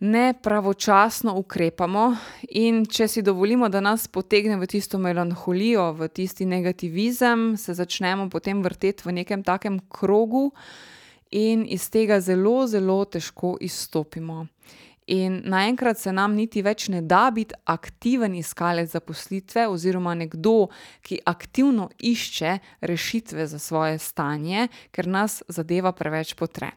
ne 0.00 0.34
pravočasno 0.42 1.34
ukrepamo, 1.34 2.16
in 2.50 2.84
če 2.86 3.08
si 3.08 3.22
dovolimo, 3.22 3.68
da 3.68 3.80
nas 3.80 4.06
potegne 4.08 4.56
v 4.56 4.66
tisto 4.70 4.98
melanholijo, 4.98 5.92
v 5.92 6.08
tisti 6.08 6.46
negativizem, 6.46 7.56
se 7.56 7.74
začnemo 7.74 8.28
potem 8.30 8.62
vrteti 8.62 9.08
v 9.08 9.16
nekem 9.22 9.42
takem 9.42 9.80
krogu 9.90 10.52
in 11.30 11.66
iz 11.66 11.90
tega 11.90 12.20
zelo, 12.20 12.66
zelo 12.66 13.04
težko 13.04 13.56
izstopimo. 13.60 14.46
In 15.08 15.40
naenkrat 15.48 15.98
se 15.98 16.12
nam 16.12 16.34
niti 16.36 16.60
več 16.62 16.90
ne 16.92 17.00
da 17.00 17.30
biti 17.32 17.56
aktiven 17.64 18.34
iskalec 18.36 18.90
zaposlitve 18.92 19.64
oziroma 19.68 20.12
nekdo, 20.14 20.68
ki 21.00 21.22
aktivno 21.24 21.88
išče 21.98 22.58
rešitve 22.80 23.46
za 23.48 23.58
svoje 23.58 23.98
stanje, 23.98 24.68
ker 24.92 25.08
nas 25.08 25.40
zadeva 25.48 25.92
preveč 25.96 26.34
potre. 26.36 26.74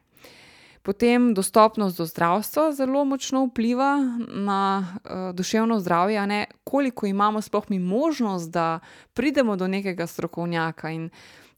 Potem 0.82 1.34
dostopnost 1.34 1.98
do 1.98 2.06
zdravstva 2.06 2.72
zelo 2.74 3.06
močno 3.06 3.46
vpliva 3.46 4.18
na, 4.28 4.98
duševno 5.34 5.80
zdravje, 5.80 6.28
ne, 6.28 6.46
koliko 6.64 7.06
imamo 7.06 7.42
sploh 7.42 7.70
mi 7.70 7.80
možnost, 7.80 8.52
da 8.52 8.80
pridemo 9.14 9.56
do 9.56 9.68
nekega 9.68 10.08
strokovnjaka, 10.08 10.90
in 10.90 11.10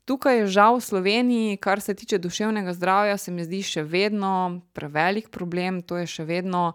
tukaj 0.06 0.38
je 0.38 0.48
žal 0.48 0.76
v 0.76 0.82
Sloveniji, 0.82 1.58
kar 1.58 1.82
se 1.82 1.94
tiče 1.94 2.18
duševnega 2.18 2.74
zdravja, 2.74 3.18
se 3.18 3.32
mi 3.32 3.46
zdi 3.48 3.64
še 3.64 3.84
vedno 3.84 4.62
prevelik 4.74 5.30
problem, 5.32 5.82
to 5.82 5.98
je 5.98 6.08
še 6.08 6.28
vedno 6.28 6.74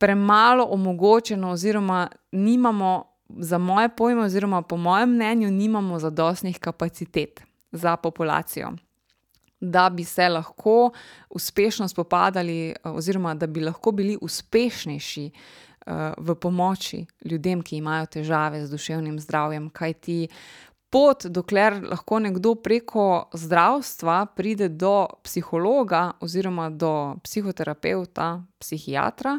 premalo 0.00 0.64
omogočeno 0.64 1.50
oziroma 1.56 2.08
nimamo, 2.32 3.04
za 3.28 3.58
moje 3.58 3.88
pojme 3.88 4.28
oziroma 4.28 4.62
po 4.62 4.76
mojem 4.76 5.14
mnenju 5.14 5.50
nimamo 5.50 5.98
zadostnih 5.98 6.58
kapacitet 6.58 7.40
za 7.72 7.96
populacijo. 7.96 8.76
Da 9.60 9.90
bi 9.92 10.04
se 10.04 10.28
lahko 10.28 10.90
uspešno 11.30 11.88
spopadali, 11.88 12.74
oziroma 12.84 13.34
da 13.34 13.46
bi 13.46 13.60
lahko 13.60 13.92
bili 13.92 14.16
uspešnejši, 14.20 15.30
v 16.16 16.34
pomoči 16.34 17.06
ljudem, 17.24 17.62
ki 17.62 17.76
imajo 17.76 18.06
težave 18.06 18.66
z 18.66 18.70
duševnim 18.70 19.18
zdravjem, 19.20 19.70
kajti 19.70 20.28
pot, 20.90 21.26
dokler 21.26 21.80
lahko 21.82 22.18
nekdo 22.18 22.54
preko 22.54 23.30
zdravstva 23.32 24.26
pride 24.36 24.68
do 24.68 25.08
psihologa 25.24 26.12
oziroma 26.20 26.68
do 26.70 27.16
psihoterapevta, 27.24 28.42
psihiatra, 28.58 29.38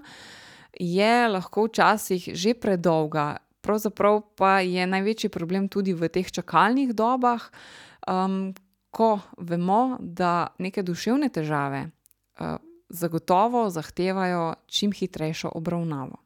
je 0.79 1.27
lahko 1.27 1.67
včasih 1.67 2.31
že 2.33 2.53
predolga. 2.53 3.37
Pravzaprav 3.61 4.23
pa 4.35 4.59
je 4.65 4.87
največji 4.87 5.29
problem 5.29 5.67
tudi 5.69 5.93
v 5.93 6.09
teh 6.09 6.25
čakalnih 6.25 6.95
dobah, 6.97 7.51
ko 8.91 9.19
vemo, 9.37 9.97
da 9.99 10.47
neke 10.59 10.83
duševne 10.83 11.29
težave 11.29 11.85
uh, 11.87 12.57
zagotovo 12.89 13.69
zahtevajo 13.69 14.53
čim 14.67 14.91
hitrejšo 14.91 15.51
obravnavo. 15.55 16.19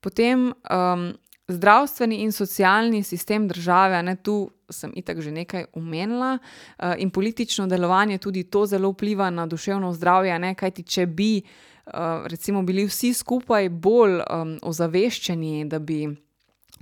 Potem 0.00 0.50
um, 0.50 1.12
zdravstveni 1.48 2.16
in 2.16 2.32
socialni 2.32 3.02
sistem 3.02 3.48
države, 3.48 4.02
ne 4.02 4.16
tu 4.16 4.50
sem 4.70 4.92
itak 4.96 5.20
že 5.20 5.30
nekaj 5.30 5.64
omenila, 5.72 6.38
uh, 6.38 6.94
in 6.98 7.10
politično 7.10 7.66
delovanje 7.66 8.18
tudi 8.18 8.44
to 8.44 8.66
zelo 8.66 8.90
vpliva 8.90 9.30
na 9.30 9.46
duševno 9.46 9.92
zdravje, 9.92 10.38
ne 10.38 10.54
kajti 10.54 10.82
če 10.82 11.06
bi. 11.06 11.42
Uh, 11.86 12.26
recimo, 12.30 12.62
bili 12.62 12.84
vsi 12.86 13.14
skupaj 13.14 13.68
bolj 13.68 14.20
um, 14.22 14.58
ozaveščeni, 14.62 15.64
da 15.66 15.78
bi 15.78 16.06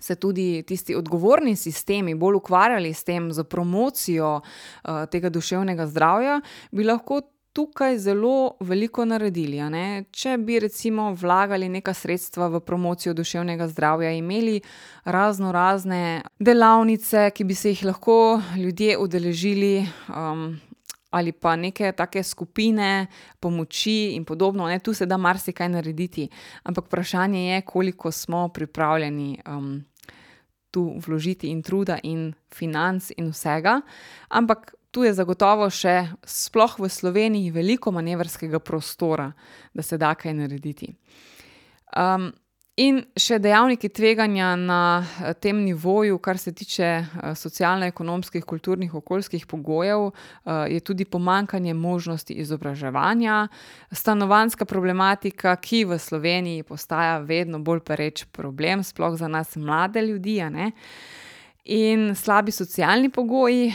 se 0.01 0.15
tudi 0.15 0.63
tisti 0.67 0.95
odgovorni 0.95 1.57
sistemi 1.57 2.15
bolj 2.15 2.41
ukvarjali 2.41 2.95
s 2.95 3.05
tem, 3.05 3.33
z 3.33 3.45
promocijo 3.45 4.41
uh, 4.41 5.05
tega 5.11 5.31
duševnega 5.31 5.87
zdravja, 5.87 6.41
bi 6.71 6.85
lahko 6.85 7.21
tukaj 7.53 7.99
zelo 7.99 8.57
veliko 8.61 9.05
naredili. 9.05 9.59
Če 10.11 10.37
bi 10.39 10.59
recimo 10.61 11.11
vlagali 11.15 11.69
neka 11.69 11.95
sredstva 11.95 12.49
v 12.49 12.61
promocijo 12.61 13.15
duševnega 13.15 13.69
zdravja, 13.69 14.13
imeli 14.13 14.61
razno 15.05 15.53
razne 15.53 16.23
delavnice, 16.39 17.31
ki 17.35 17.45
bi 17.45 17.55
se 17.55 17.75
jih 17.75 17.85
lahko 17.91 18.41
ljudje 18.57 18.99
udeležili. 18.99 19.87
Um, 20.09 20.61
Ali 21.11 21.33
pa 21.33 21.57
neke 21.57 21.89
take 21.93 22.23
skupine 22.23 23.07
pomoči, 23.41 24.13
in 24.15 24.25
podobno, 24.25 24.69
ne? 24.71 24.79
tu 24.79 24.95
se 24.95 25.07
da 25.07 25.17
marsikaj 25.17 25.69
narediti, 25.69 26.29
ampak 26.63 26.87
vprašanje 26.87 27.41
je, 27.49 27.61
koliko 27.61 28.13
smo 28.13 28.49
pripravljeni 28.49 29.41
um, 29.49 29.83
tu 30.71 30.85
vložiti 31.07 31.51
in 31.51 31.63
truda, 31.63 31.99
in 32.03 32.31
financ, 32.55 33.11
in 33.17 33.31
vsega. 33.35 33.81
Ampak 34.29 34.75
tu 34.91 35.05
je 35.07 35.15
zagotovo 35.15 35.71
še, 35.71 36.11
sploh 36.27 36.79
v 36.79 36.91
Sloveniji, 36.91 37.53
veliko 37.55 37.93
manevrskega 37.95 38.59
prostora, 38.59 39.31
da 39.75 39.83
se 39.83 39.99
da 39.99 40.15
kaj 40.15 40.35
narediti. 40.35 40.93
In 42.81 43.03
še 43.19 43.37
dejavniki 43.43 43.91
tveganja 43.93 44.55
na 44.57 45.03
eh, 45.03 45.35
tem 45.37 45.59
nivoju, 45.67 46.17
kar 46.23 46.39
se 46.41 46.53
tiče 46.57 46.89
uh, 47.01 47.33
socialno-ekonomskih, 47.37 48.45
kulturnih, 48.49 48.95
okoljskih 48.95 49.45
pogojev, 49.51 50.07
uh, 50.09 50.13
je 50.71 50.81
tudi 50.81 51.05
pomankanje 51.05 51.75
možnosti 51.75 52.33
izobraževanja, 52.41 53.49
stanovanska 53.93 54.65
problematika, 54.65 55.57
ki 55.61 55.85
v 55.91 55.99
Sloveniji 56.01 56.65
postaja 56.65 57.19
vedno 57.19 57.61
bolj 57.61 57.83
pereč 57.85 58.25
problem, 58.33 58.85
sploh 58.87 59.19
za 59.19 59.29
nas, 59.29 59.57
mlade 59.57 60.01
ljudi. 60.01 60.39
In 61.65 62.15
slabi 62.17 62.53
socialni 62.53 63.11
pogoji, 63.13 63.75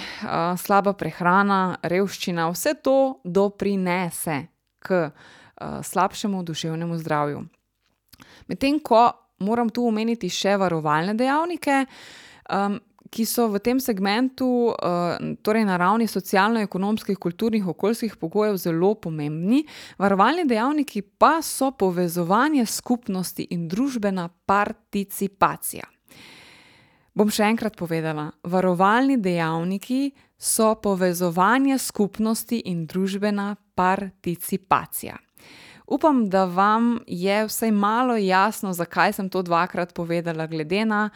slaba 0.57 0.95
prehrana, 0.97 1.77
revščina, 1.83 2.47
vse 2.49 2.73
to 2.81 3.19
doprinese 3.23 4.47
k 4.79 5.11
slabšemu 5.83 6.41
duševnemu 6.43 6.97
zdravju. 7.03 7.45
Medtem 8.47 8.79
ko 8.79 9.07
moram 9.45 9.69
tu 9.69 9.85
omeniti 9.87 10.29
še 10.31 10.55
varovalne 10.59 11.15
dejavnike, 11.17 11.85
um, 12.55 12.77
ki 13.15 13.23
so 13.27 13.47
v 13.47 13.61
tem 13.63 13.79
segmentu, 13.79 14.47
uh, 14.73 15.15
torej 15.45 15.63
na 15.67 15.77
ravni 15.79 16.07
socialno-ekonomskih, 16.09 17.17
kulturnih, 17.21 17.67
okoljskih 17.71 18.17
pogojev, 18.19 18.57
zelo 18.59 18.95
pomembni. 18.99 19.63
Varovalni 20.01 20.43
dejavniki 20.49 21.01
pa 21.01 21.37
so 21.45 21.71
povezovanje 21.71 22.65
skupnosti 22.65 23.47
in 23.55 23.69
družbena 23.71 24.27
participacija. 24.45 25.87
Bom 27.15 27.29
še 27.31 27.45
enkrat 27.47 27.77
povedala, 27.79 28.27
varovalni 28.43 29.15
dejavniki 29.23 30.09
so 30.35 30.73
povezovanje 30.83 31.77
skupnosti 31.79 32.59
in 32.67 32.83
družbena 32.91 33.53
participacija. 33.75 35.15
Upam, 35.87 36.29
da 36.29 36.45
vam 36.45 36.99
je 37.07 37.45
vsaj 37.45 37.71
malo 37.71 38.15
jasno, 38.17 38.73
zakaj 38.73 39.13
sem 39.13 39.29
to 39.29 39.41
dvakrat 39.41 39.93
povedala, 39.93 40.47
glede 40.47 40.85
na 40.85 41.09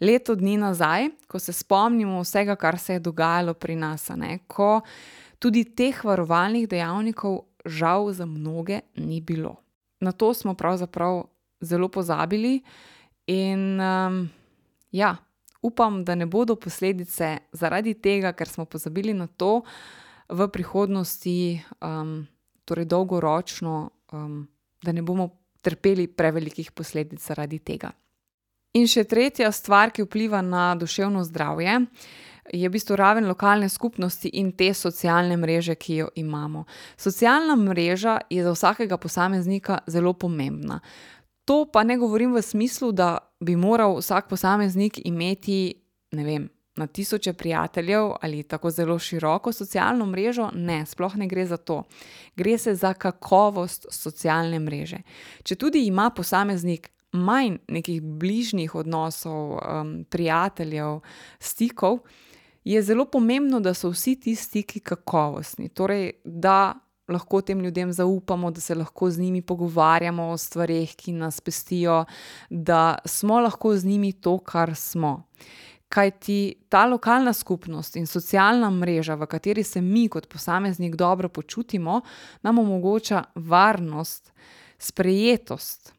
leto 0.00 0.34
dni 0.34 0.56
nazaj, 0.56 1.08
ko 1.28 1.38
se 1.38 1.52
spomnimo 1.52 2.20
vsega, 2.20 2.56
kar 2.56 2.78
se 2.78 2.92
je 2.92 2.98
dogajalo 3.00 3.54
pri 3.54 3.76
nas, 3.76 4.08
ne? 4.16 4.38
ko 4.46 4.80
tudi 5.38 5.64
teh 5.64 6.04
varovalnih 6.04 6.68
dejavnikov, 6.68 7.44
žal, 7.64 8.12
za 8.12 8.26
mnoge 8.26 8.80
ni 8.96 9.20
bilo. 9.20 9.56
Na 10.00 10.12
to 10.12 10.34
smo 10.34 10.54
pravzaprav 10.54 11.24
zelo 11.60 11.88
pozabili 11.88 12.62
in 13.26 13.80
um, 13.80 14.28
ja 14.90 15.16
upam, 15.62 16.04
da 16.04 16.14
ne 16.14 16.26
bodo 16.26 16.56
posledice 16.56 17.38
zaradi 17.52 17.94
tega, 17.94 18.32
ker 18.32 18.48
smo 18.48 18.64
pozabili 18.64 19.14
na 19.14 19.26
to 19.26 19.60
v 20.28 20.48
prihodnosti, 20.48 21.60
um, 21.80 22.26
torej 22.64 22.84
dolgoročno, 22.84 23.90
um, 24.12 24.46
da 24.82 24.92
ne 24.92 25.02
bomo 25.02 25.28
trpeli 25.60 26.06
prevelikih 26.06 26.72
posledic 26.72 27.20
zaradi 27.20 27.58
tega. 27.58 27.92
In 28.78 28.86
še 28.86 29.04
tretja 29.04 29.50
stvar, 29.52 29.90
ki 29.90 30.06
vpliva 30.06 30.40
na 30.46 30.74
duševno 30.78 31.24
zdravje. 31.26 31.80
Je 32.50 32.66
v 32.66 32.72
bistvu 32.72 32.96
raven 32.98 33.26
lokalne 33.30 33.68
skupnosti 33.70 34.30
in 34.40 34.52
te 34.58 34.70
socialne 34.74 35.36
mreže, 35.38 35.74
ki 35.78 35.96
jo 35.96 36.08
imamo. 36.18 36.64
Socialna 36.98 37.56
mreža 37.58 38.20
je 38.30 38.42
za 38.42 38.54
vsakega 38.54 38.98
posameznika 38.98 39.80
zelo 39.86 40.12
pomembna. 40.12 40.80
To 41.50 41.64
pa 41.66 41.82
ne 41.82 41.98
govorim 41.98 42.34
v 42.34 42.42
smislu, 42.42 42.92
da 42.92 43.18
bi 43.42 43.56
moral 43.58 43.98
vsak 43.98 44.28
posameznik 44.30 45.00
imeti, 45.04 45.74
ne 46.14 46.24
vem, 46.24 46.48
na 46.76 46.86
tisoče 46.86 47.32
prijateljev 47.32 48.10
ali 48.20 48.42
tako 48.42 48.70
zelo 48.70 48.98
široko 48.98 49.52
socialno 49.52 50.06
mrežo. 50.06 50.50
Ne, 50.54 50.86
sploh 50.86 51.16
ne 51.16 51.26
gre 51.26 51.46
za 51.46 51.56
to. 51.56 51.82
Gre 52.36 52.58
se 52.58 52.74
za 52.74 52.94
kakovost 52.94 53.86
socialne 53.90 54.58
mreže. 54.58 55.02
Če 55.42 55.54
tudi 55.54 55.86
ima 55.86 56.10
posameznik 56.10 56.90
manj 57.12 57.56
nekih 57.68 58.02
bližnjih 58.02 58.74
odnosov, 58.74 59.58
um, 59.58 60.04
prijateljev, 60.10 61.00
stikov, 61.40 61.98
je 62.64 62.82
zelo 62.82 63.04
pomembno, 63.04 63.60
da 63.60 63.74
so 63.74 63.90
vsi 63.90 64.14
ti 64.20 64.34
stiki 64.34 64.80
kakovostni. 64.80 65.68
Torej, 65.68 66.12
da 66.24 66.74
lahko 67.10 67.40
tem 67.40 67.60
ljudem 67.60 67.92
zaupamo, 67.92 68.50
da 68.50 68.60
se 68.60 68.74
lahko 68.74 69.10
z 69.10 69.18
njimi 69.18 69.42
pogovarjamo 69.42 70.28
o 70.30 70.36
stvarih, 70.36 70.94
ki 70.96 71.12
nas 71.12 71.40
pestijo, 71.40 72.04
da 72.50 72.98
smo 73.04 73.40
lahko 73.40 73.76
z 73.76 73.84
njimi 73.84 74.12
to, 74.12 74.38
kar 74.38 74.74
smo. 74.76 75.22
Kaj 75.90 76.10
ti 76.22 76.38
ta 76.70 76.84
lokalna 76.86 77.32
skupnost 77.34 77.96
in 77.98 78.06
socialna 78.06 78.70
mreža, 78.70 79.16
v 79.18 79.26
kateri 79.26 79.64
se 79.66 79.80
mi 79.82 80.06
kot 80.08 80.28
posameznik 80.30 80.94
dobro 80.96 81.28
počutimo, 81.28 82.00
nam 82.42 82.58
omogoča 82.58 83.24
varnost, 83.34 84.32
sprejetost 84.78 85.92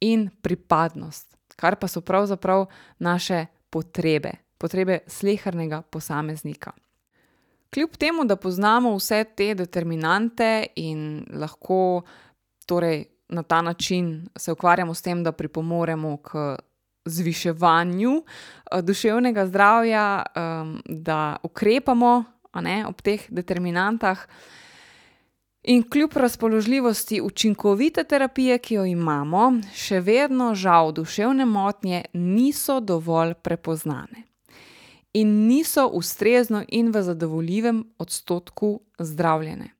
in 0.00 0.28
pripadnost, 0.42 1.36
kar 1.56 1.78
pa 1.78 1.88
so 1.88 2.00
pravzaprav 2.00 2.66
naše 2.98 3.46
potrebe, 3.70 4.32
potrebe 4.58 4.98
slehrnega 5.06 5.82
posameznika. 5.82 6.72
Kljub 7.70 7.96
temu, 7.96 8.24
da 8.24 8.36
poznamo 8.36 8.94
vse 8.96 9.24
te 9.36 9.54
determinante 9.54 10.66
in 10.76 11.26
lahko 11.32 12.02
torej, 12.66 13.04
na 13.28 13.42
ta 13.42 13.62
način 13.62 14.28
se 14.36 14.52
ukvarjamo 14.52 14.94
s 14.94 15.02
tem, 15.02 15.22
da 15.22 15.32
pripomoremo 15.32 16.16
k 16.16 16.56
zviševanju 17.06 18.12
uh, 18.12 18.80
duševnega 18.82 19.46
zdravja, 19.46 20.22
um, 20.22 20.76
da 20.84 21.36
ukrepamo 21.42 22.24
ne, 22.60 22.84
ob 22.86 23.02
teh 23.02 23.26
determinantah. 23.28 24.26
In 25.66 25.82
kljub 25.90 26.14
razpoložljivosti 26.14 27.20
učinkovite 27.20 28.04
terapije, 28.04 28.58
ki 28.58 28.74
jo 28.74 28.84
imamo, 28.86 29.48
še 29.74 30.00
vedno 30.00 30.54
žal 30.54 30.92
duševne 30.94 31.44
motnje 31.44 32.04
niso 32.12 32.80
dovolj 32.80 33.34
prepoznane 33.34 34.26
in 35.16 35.46
niso 35.48 35.86
ustrezno 35.88 36.62
in 36.68 36.90
v 36.92 37.02
zadovoljivem 37.02 37.84
odstotku 37.98 38.80
zdravljene. 38.98 39.75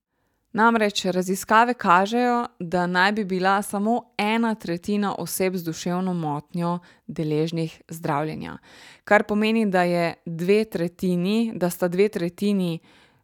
Namreč 0.57 1.05
raziskave 1.05 1.75
kažejo, 1.75 2.47
da 2.59 2.87
naj 2.87 3.13
bi 3.13 3.25
bila 3.25 3.63
samo 3.63 4.03
ena 4.19 4.55
tretjina 4.55 5.15
oseb 5.19 5.57
z 5.57 5.65
duševno 5.65 6.15
motnjo 6.15 6.79
deležnih 7.07 7.83
zdravljenja, 7.89 8.59
kar 9.05 9.25
pomeni, 9.29 9.67
da, 9.67 9.83
dve 10.27 10.65
tretjini, 10.65 11.53
da 11.55 11.71
sta 11.71 11.89
dve 11.89 12.09
tretjini 12.09 12.79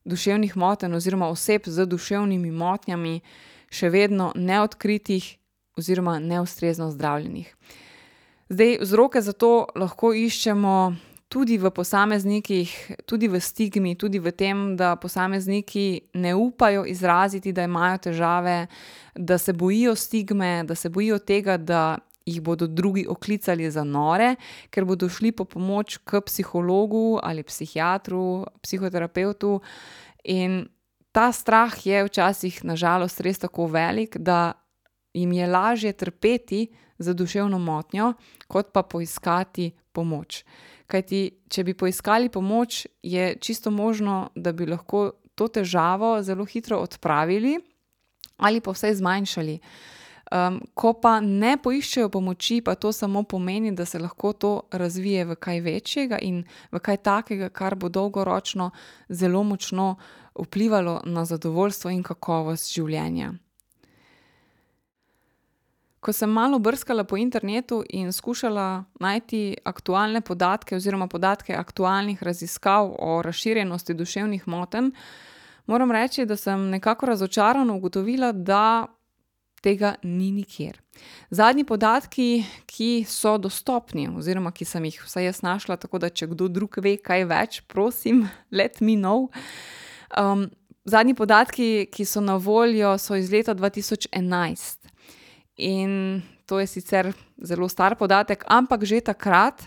duševnih 0.04 0.56
motenj 0.56 0.94
oziroma 0.94 1.28
oseb 1.28 1.62
z 1.66 1.86
duševnimi 1.86 2.50
motnjami 2.50 3.20
še 3.70 3.88
vedno 3.88 4.32
neodkritih 4.36 5.36
oziroma 5.78 6.18
neustrezno 6.18 6.90
zdravljenih. 6.90 7.56
Zdaj, 8.48 8.76
vzroke 8.82 9.20
za 9.20 9.32
to 9.32 9.66
lahko 9.74 10.12
iščemo 10.12 10.76
tudi 11.32 11.56
v 11.56 11.70
posameznikih, 11.72 12.68
tudi 13.08 13.24
v 13.28 13.40
stigmi, 13.40 13.96
tudi 13.96 14.20
v 14.20 14.28
tem, 14.36 14.76
da 14.76 14.96
posamezniki 15.00 16.12
ne 16.20 16.34
upajo 16.36 16.84
izraziti, 16.84 17.54
da 17.56 17.64
imajo 17.64 17.98
težave, 18.12 18.66
da 19.16 19.38
se 19.38 19.52
bojijo 19.56 19.94
stigme, 19.96 20.64
da 20.68 20.74
se 20.74 20.92
bojijo 20.92 21.18
tega, 21.18 21.56
da 21.56 21.98
jih 22.26 22.42
bodo 22.44 22.66
drugi 22.66 23.06
oklicali 23.08 23.70
za 23.70 23.84
nore, 23.84 24.36
ker 24.70 24.84
bodo 24.84 25.08
šli 25.08 25.32
po 25.32 25.44
pomoč 25.48 25.96
k 26.04 26.20
psihologu 26.20 27.18
ali 27.22 27.42
psihiatru, 27.42 28.44
psihoterapeutu. 28.62 29.60
In 30.28 30.68
ta 31.12 31.32
strah 31.32 31.72
je 31.86 32.04
včasih, 32.04 32.60
nažalost, 32.64 33.24
res 33.24 33.40
tako 33.40 33.66
velik, 33.72 34.20
da 34.20 34.52
jim 35.16 35.32
je 35.32 35.46
lažje 35.46 35.92
trpeti 35.92 36.66
za 36.98 37.12
duševno 37.12 37.58
motnjo, 37.58 38.12
kot 38.52 38.72
pa 38.72 38.84
poiskati 38.84 39.70
pomoč. 39.96 40.42
Kajti, 40.92 41.22
če 41.48 41.64
bi 41.64 41.74
poiskali 41.78 42.28
pomoč, 42.28 42.84
je 43.02 43.32
čisto 43.40 43.72
možno, 43.72 44.28
da 44.34 44.52
bi 44.52 44.68
lahko 44.68 45.12
to 45.34 45.48
težavo 45.48 46.18
zelo 46.22 46.44
hitro 46.44 46.82
odpravili 46.84 47.56
ali 48.42 48.60
pa 48.60 48.72
vsaj 48.74 48.94
zmanjšali. 48.98 49.58
Um, 50.32 50.56
ko 50.74 50.94
pa 50.96 51.18
ne 51.20 51.58
poiščejo 51.60 52.08
pomoči, 52.08 52.62
pa 52.64 52.74
to 52.74 52.88
samo 52.92 53.22
pomeni, 53.28 53.74
da 53.76 53.84
se 53.84 54.00
lahko 54.00 54.32
to 54.32 54.52
razvije 54.72 55.26
v 55.28 55.36
kaj 55.36 55.60
večjega 55.60 56.18
in 56.24 56.40
v 56.72 56.80
kaj 56.80 56.96
takega, 57.04 57.50
kar 57.52 57.76
bo 57.76 57.90
dolgoročno 57.92 58.70
zelo 59.08 59.42
močno 59.44 59.96
vplivalo 60.34 61.02
na 61.04 61.24
zadovoljstvo 61.28 61.92
in 61.92 62.02
kakovost 62.02 62.72
življenja. 62.72 63.34
Ko 66.02 66.10
sem 66.12 66.30
malo 66.30 66.58
brskala 66.58 67.04
po 67.04 67.16
internetu 67.16 67.84
in 67.88 68.12
skušala 68.12 68.84
najti 69.00 69.56
aktualne 69.64 70.20
podatke 70.20 70.76
oziroma 70.76 71.06
podatke 71.06 71.54
aktualnih 71.54 72.22
raziskav 72.22 72.90
o 72.98 73.20
razširjenosti 73.22 73.94
duševnih 73.94 74.48
motenj, 74.48 74.90
moram 75.66 75.92
reči, 75.94 76.26
da 76.26 76.36
sem 76.36 76.70
nekako 76.70 77.06
razočarano 77.06 77.76
ugotovila, 77.76 78.32
da 78.32 78.86
tega 79.62 79.94
ni 80.02 80.32
nikjer. 80.32 80.80
Zadnji 81.30 81.64
podatki, 81.64 82.44
ki 82.66 83.04
so 83.06 83.36
dostopni, 83.38 84.08
oziroma 84.10 84.50
ki 84.50 84.66
sem 84.66 84.90
jih 84.90 84.98
vsaj 85.06 85.28
jaz 85.30 85.42
našla, 85.46 85.78
tako 85.78 86.02
da 86.02 86.10
če 86.10 86.32
kdo 86.34 86.50
drug 86.50 86.82
ve 86.82 86.96
kaj 86.98 87.28
več, 87.30 87.62
prosim, 87.70 88.26
let 88.58 88.80
me 88.80 88.98
know. 88.98 89.28
Um, 90.18 90.48
zadnji 90.84 91.14
podatki, 91.14 91.86
ki 91.94 92.04
so 92.04 92.20
na 92.20 92.40
voljo, 92.42 92.96
so 92.98 93.14
iz 93.14 93.30
leta 93.30 93.54
2011. 93.54 94.82
In 95.56 96.22
to 96.46 96.58
je 96.60 96.66
sicer 96.66 97.12
zelo 97.36 97.68
star 97.68 97.96
podatek, 97.96 98.44
ampak 98.48 98.84
že 98.84 99.00
takrat 99.00 99.62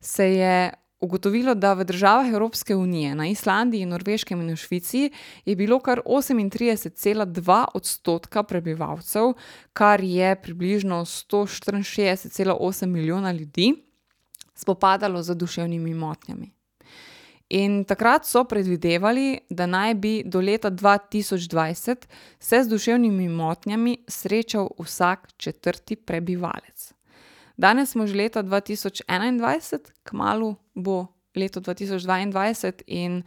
se 0.00 0.24
je 0.24 0.72
ugotovilo, 1.02 1.54
da 1.54 1.74
v 1.74 1.84
državah 1.84 2.30
Evropske 2.30 2.76
unije, 2.76 3.14
na 3.14 3.26
Islandiji, 3.26 3.86
Norveškem 3.86 4.40
in 4.40 4.54
v 4.54 4.56
Švici, 4.56 5.10
je 5.44 5.56
bilo 5.56 5.80
kar 5.82 6.00
38,2 6.06 7.64
odstotka 7.74 8.42
prebivalcev, 8.42 9.34
kar 9.72 10.00
je 10.00 10.36
približno 10.42 11.04
164,8 11.04 12.86
milijona 12.86 13.32
ljudi, 13.32 13.74
spopadalo 14.54 15.22
z 15.22 15.34
duševnimi 15.34 15.94
motnjami. 15.94 16.52
In 17.52 17.82
takrat 17.84 18.24
so 18.24 18.44
predvidevali, 18.48 19.40
da 19.50 19.66
naj 19.68 19.94
bi 19.94 20.12
do 20.24 20.40
leta 20.40 20.70
2020 20.70 22.06
se 22.40 22.62
z 22.64 22.68
duševnimi 22.68 23.28
motnjami 23.28 23.98
srečal 24.08 24.70
vsak 24.78 25.28
četrti 25.36 25.96
prebivalec. 25.96 26.92
Danes 27.56 27.90
smo 27.90 28.06
že 28.06 28.16
leta 28.16 28.42
2021, 28.42 29.78
kmalu 30.02 30.54
bo 30.74 31.06
leto 31.36 31.60
2022, 31.60 32.72
in 32.86 33.22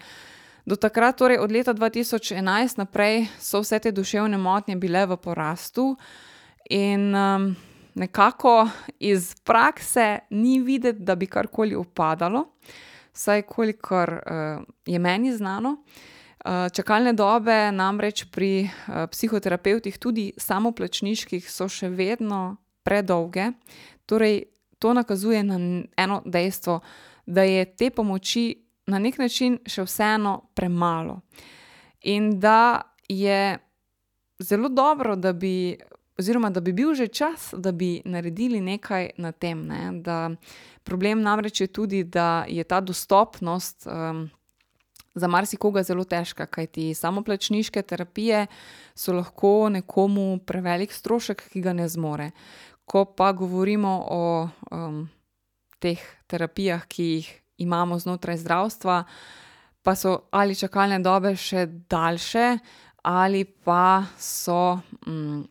do 0.65 0.75
takrat, 0.75 1.17
torej 1.17 1.37
od 1.37 1.51
leta 1.51 1.73
2011 1.73 2.77
naprej, 2.77 3.27
so 3.39 3.61
vse 3.61 3.79
te 3.79 3.91
duševne 3.91 4.37
motnje 4.37 4.75
bile 4.75 5.05
v 5.05 5.17
porastu, 5.17 5.95
in 6.69 7.15
um, 7.15 7.55
nekako 7.93 8.67
iz 8.99 9.35
prakse 9.43 10.19
ni 10.29 10.59
videti, 10.59 11.03
da 11.05 11.15
bi 11.15 11.27
karkoli 11.27 11.75
upadalo 11.75 12.47
vsaj 13.15 13.45
kolikor 13.49 14.11
uh, 14.13 14.63
je 14.85 14.99
meni 14.99 15.33
znano. 15.33 15.77
Uh, 16.45 16.67
čakalne 16.73 17.13
dobe 17.13 17.71
namreč 17.71 18.25
pri 18.31 18.67
uh, 18.67 19.07
psihoterapevtih, 19.11 19.97
tudi 19.97 20.33
samoplačniških, 20.37 21.47
so 21.49 21.69
še 21.71 21.89
vedno 21.89 22.57
predolge. 22.85 23.49
Torej, 24.05 24.43
to 24.79 24.93
nakazuje 24.93 25.43
na 25.43 25.57
eno 25.97 26.21
dejstvo, 26.25 26.79
da 27.25 27.41
je 27.41 27.65
te 27.65 27.89
pomoči 27.89 28.65
na 28.85 28.99
nek 28.99 29.17
način 29.17 29.57
še 29.65 29.87
vseeno 29.87 30.35
premalo. 30.53 31.21
In 32.05 32.35
da 32.39 32.81
je 33.09 33.57
zelo 34.39 34.69
dobro, 34.69 35.15
da 35.15 35.33
bi, 35.33 35.77
oziroma 36.19 36.49
da 36.49 36.59
bi 36.59 36.73
bil 36.73 36.93
že 36.93 37.07
čas, 37.07 37.53
da 37.57 37.71
bi 37.71 38.01
naredili 38.05 38.61
nekaj 38.61 39.09
na 39.17 39.31
tem. 39.31 39.65
Ne? 39.67 39.91
Da 40.01 40.35
Problem 40.85 41.21
namreč 41.21 41.61
je 41.61 41.67
tudi, 41.67 42.03
da 42.03 42.45
je 42.47 42.63
ta 42.63 42.79
dostopnost 42.81 43.87
um, 43.87 44.29
za 45.15 45.27
marsikoga 45.27 45.81
zelo 45.83 46.03
težka, 46.05 46.45
kajti 46.45 46.93
samoplačniške 46.93 47.81
terapije 47.81 48.45
so 48.95 49.13
lahko 49.13 49.69
nekomu 49.73 50.37
prevelik 50.45 50.93
strošek, 50.93 51.41
ki 51.49 51.63
ga 51.65 51.73
ne 51.73 51.87
zmore. 51.89 52.29
Ko 52.85 53.05
pa 53.05 53.31
govorimo 53.33 53.95
o 54.13 54.21
um, 54.71 55.01
teh 55.81 56.05
terapijah, 56.27 56.85
ki 56.85 57.03
jih 57.03 57.33
imamo 57.65 57.97
znotraj 57.99 58.37
zdravstva, 58.45 59.01
pa 59.81 59.95
so 59.97 60.27
ali 60.31 60.53
čakalne 60.55 61.01
dobe 61.01 61.33
še 61.33 61.65
daljše, 61.89 62.59
ali 63.01 63.41
pa 63.45 64.05
so. 64.21 64.77
Um, 65.07 65.47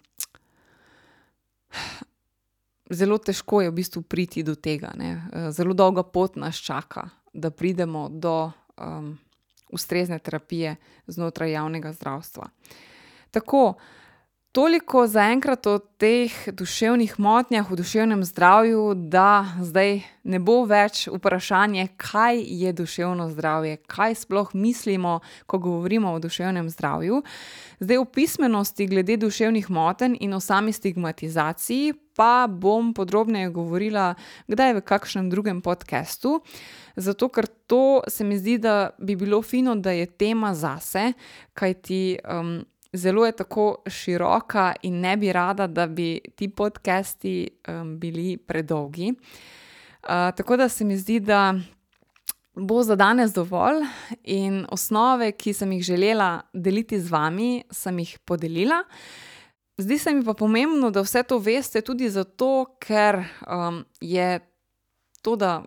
zelo 2.90 3.18
težko 3.18 3.62
je 3.62 3.70
v 3.70 3.74
bistvu 3.74 4.02
priti 4.02 4.42
do 4.42 4.54
tega. 4.54 4.92
Ne? 4.96 5.10
Eh, 5.32 5.50
zelo 5.52 5.74
dolga 5.74 6.02
pot 6.02 6.36
nas 6.36 6.56
čaka, 6.56 7.08
da 7.32 7.50
pridemo 7.50 8.08
do 8.08 8.52
um, 8.78 9.18
ustrezne 9.74 10.18
terapije 10.18 10.76
znotraj 11.06 11.52
javnega 11.52 11.92
zdravstva. 11.92 12.48
Tako, 13.30 13.74
toliko 14.54 15.06
za 15.06 15.20
enkrat 15.20 15.66
o 15.66 15.78
teh 15.78 16.30
duševnih 16.46 17.14
motnjah, 17.18 17.72
o 17.72 17.76
duševnem 17.76 18.24
zdravju, 18.24 18.94
da 18.94 19.46
zdaj 19.58 20.00
ne 20.22 20.38
bo 20.38 20.60
več 20.70 21.08
vprašanje, 21.10 21.88
kaj 21.98 22.38
je 22.38 22.72
duševno 22.72 23.26
zdravje, 23.32 23.80
kaj 23.90 24.14
sploh 24.14 24.52
mislimo, 24.54 25.18
ko 25.46 25.58
govorimo 25.58 26.12
o 26.14 26.20
duševnem 26.22 26.68
zdravju. 26.70 27.22
Zdaj, 27.80 27.98
o 27.98 28.04
pismenosti 28.04 28.86
glede 28.86 29.16
duševnih 29.16 29.70
motenj 29.70 30.14
in 30.20 30.34
o 30.34 30.40
sami 30.40 30.72
stigmatizaciji 30.72 31.94
pa 32.14 32.46
bom 32.46 32.92
podrobneje 32.94 33.50
govorila, 33.50 34.12
kdaj 34.46 34.76
v 34.76 34.84
kakšnem 34.86 35.30
drugem 35.30 35.64
podkastu. 35.66 36.38
Zato, 36.96 37.26
ker 37.28 37.50
to 37.66 38.04
se 38.06 38.24
mi 38.24 38.38
zdi, 38.38 38.60
da 38.62 38.94
bi 39.02 39.16
bilo 39.18 39.42
fino, 39.42 39.74
da 39.74 39.90
je 39.90 40.06
tema 40.06 40.54
zase, 40.54 41.10
kajti 41.58 42.20
um, 42.22 42.62
zelo 42.94 43.26
je 43.26 43.32
tako 43.32 43.76
široka 43.86 44.72
in 44.82 45.00
ne 45.00 45.16
bi 45.16 45.32
rada, 45.32 45.66
da 45.66 45.86
bi 45.86 46.20
ti 46.36 46.48
podcasti 46.48 47.48
um, 47.68 47.98
bili 47.98 48.36
predolgi. 48.36 49.12
Uh, 50.02 50.08
tako 50.36 50.56
da 50.56 50.68
se 50.68 50.84
mi 50.84 50.96
zdi, 50.96 51.20
da 51.20 51.54
bo 52.54 52.82
za 52.82 52.96
danes 52.96 53.32
dovolj 53.32 53.82
in 54.22 54.66
osnove, 54.70 55.32
ki 55.32 55.52
sem 55.52 55.72
jih 55.72 55.82
želela 55.82 56.40
deliti 56.52 57.00
z 57.00 57.10
vami, 57.10 57.62
sem 57.70 57.98
jih 57.98 58.18
podelila. 58.24 58.84
Zdi 59.78 59.98
se 59.98 60.14
mi 60.14 60.24
pa 60.24 60.34
pomembno, 60.34 60.90
da 60.90 61.02
vse 61.02 61.22
to 61.22 61.38
veste 61.38 61.80
tudi 61.80 62.10
zato, 62.10 62.76
ker 62.78 63.24
um, 63.48 63.84
je 64.00 64.38
to, 65.22 65.36
da 65.36 65.64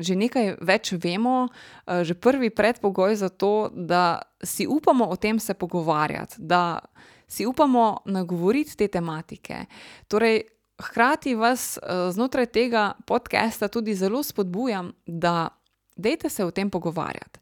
že 0.00 0.16
nekaj 0.16 0.56
več 0.60 0.92
vemo, 0.92 1.48
uh, 1.48 2.02
že 2.04 2.14
prvi 2.14 2.50
predpogoj 2.50 3.16
za 3.16 3.28
to, 3.28 3.70
da 3.74 4.22
si 4.42 4.66
upamo 4.66 5.06
o 5.06 5.16
tem 5.16 5.38
se 5.38 5.54
pogovarjati, 5.54 6.36
da 6.38 6.80
si 7.28 7.46
upamo 7.46 8.02
nagovoriti 8.04 8.76
te 8.76 8.88
tematike. 8.88 9.64
Torej, 10.08 10.42
hkrati 10.82 11.34
vas 11.34 11.78
uh, 11.78 12.10
znotraj 12.12 12.46
tega 12.46 12.92
podcasta 13.06 13.68
tudi 13.68 13.94
zelo 13.94 14.22
spodbujam, 14.22 14.92
da 15.06 15.48
dejte 15.96 16.28
se 16.28 16.44
o 16.44 16.50
tem 16.50 16.70
pogovarjati. 16.70 17.40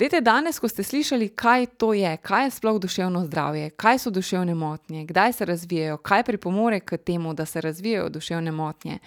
Dajte 0.00 0.20
danes, 0.20 0.56
ko 0.58 0.68
ste 0.68 0.80
slišali, 0.82 1.28
kaj 1.36 1.66
to 1.76 1.92
je, 1.92 2.16
kaj 2.24 2.46
je 2.46 2.50
sploh 2.50 2.78
duševno 2.80 3.26
zdravje, 3.26 3.70
kaj 3.70 3.98
so 3.98 4.10
duševne 4.10 4.54
motnje, 4.54 5.04
kdaj 5.04 5.32
se 5.32 5.44
razvijajo, 5.44 5.96
kaj 5.96 6.24
pripomore 6.24 6.80
k 6.80 6.96
temu, 6.96 7.34
da 7.34 7.46
se 7.46 7.60
razvijajo 7.60 8.08
duševne 8.08 8.52
motnje. 8.52 8.98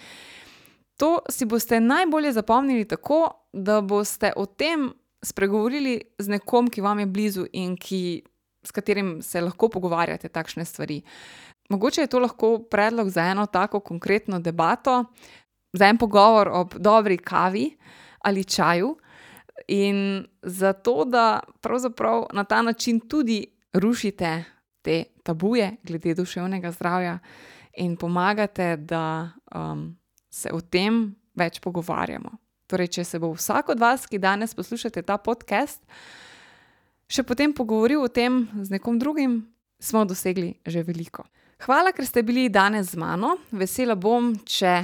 To 0.97 1.19
si 1.29 1.45
boste 1.45 1.79
najbolje 1.79 2.31
zapomnili 2.31 2.85
tako, 2.87 3.29
da 3.53 3.81
boste 3.81 4.33
o 4.35 4.45
tem 4.45 4.91
spregovorili 5.23 6.01
z 6.19 6.27
nekom, 6.27 6.69
ki 6.69 6.81
vam 6.81 6.99
je 6.99 7.05
blizu 7.05 7.45
in 7.53 7.77
ki, 7.77 8.23
s 8.63 8.71
katerim 8.71 9.21
se 9.21 9.41
lahko 9.41 9.69
pogovarjate 9.69 10.29
takšne 10.29 10.65
stvari. 10.65 11.01
Mogoče 11.69 12.01
je 12.01 12.07
to 12.07 12.19
lahko 12.19 12.59
predlog 12.71 13.09
za 13.09 13.21
eno 13.21 13.45
tako 13.45 13.79
konkretno 13.79 14.39
debato, 14.39 15.05
za 15.73 15.87
en 15.87 15.97
pogovor 15.97 16.49
ob 16.53 16.75
dobri 16.77 17.17
kavi 17.17 17.77
ali 18.19 18.43
čaju. 18.43 18.97
In 19.67 20.25
zato, 20.41 21.05
da 21.05 21.39
pravzaprav 21.61 22.25
na 22.33 22.43
ta 22.43 22.61
način 22.61 22.99
tudi 22.99 23.45
rušite 23.73 24.43
te 24.81 25.03
tabuje 25.23 25.75
glede 25.83 26.13
duševnega 26.13 26.71
zdravja 26.71 27.19
in 27.77 27.95
pomagate, 27.97 28.77
da 28.77 29.29
um, 29.55 29.97
se 30.33 30.49
o 30.49 30.61
tem 30.61 31.13
več 31.37 31.61
pogovarjamo. 31.61 32.33
Torej, 32.69 32.89
če 32.97 33.05
se 33.05 33.19
bo 33.21 33.29
vsak 33.35 33.69
od 33.75 33.81
vas, 33.81 34.07
ki 34.09 34.17
danes 34.17 34.55
poslušate 34.57 35.03
ta 35.05 35.19
podcast, 35.21 35.83
še 37.05 37.21
potem 37.27 37.53
pogovoril 37.53 38.01
o 38.01 38.09
tem 38.09 38.47
z 38.57 38.73
nekom 38.73 38.97
drugim, 38.97 39.43
smo 39.77 40.07
dosegli 40.09 40.55
že 40.65 40.81
veliko. 40.81 41.27
Hvala, 41.63 41.93
ker 41.95 42.07
ste 42.07 42.23
bili 42.25 42.49
danes 42.49 42.91
z 42.91 42.99
mano. 42.99 43.37
Vesela 43.53 43.95
bom, 43.95 44.33
če 44.43 44.81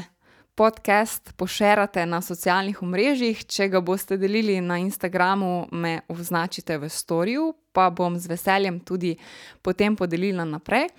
podcast 0.59 1.31
pošerate 1.39 2.03
na 2.05 2.19
socialnih 2.23 2.81
omrežjih. 2.83 3.41
Če 3.47 3.69
ga 3.71 3.81
boste 3.83 4.19
delili 4.19 4.59
na 4.61 4.77
Instagramu, 4.79 5.69
me 5.71 6.01
označite 6.11 6.77
v 6.79 6.91
storju, 6.91 7.53
pa 7.71 7.89
bom 7.89 8.19
z 8.19 8.27
veseljem 8.27 8.81
tudi 8.83 9.15
potem 9.63 9.95
podelila 9.95 10.45
naprej. 10.47 10.91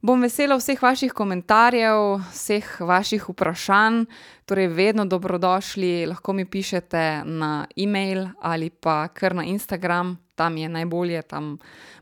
Bom 0.00 0.22
vesela 0.24 0.56
vseh 0.56 0.80
vaših 0.80 1.12
komentarjev, 1.12 2.22
vseh 2.32 2.68
vaših 2.80 3.26
vprašanj, 3.28 4.06
torej 4.48 4.70
vedno 4.72 5.04
dobrodošli, 5.04 6.06
lahko 6.08 6.32
mi 6.32 6.46
pišete 6.48 7.22
na 7.24 7.66
e-mail 7.76 8.24
ali 8.40 8.70
pa 8.70 9.08
kar 9.08 9.34
na 9.34 9.44
Instagram, 9.44 10.16
tam 10.34 10.56
je 10.56 10.68
najbolje, 10.68 11.22
tam 11.22 11.58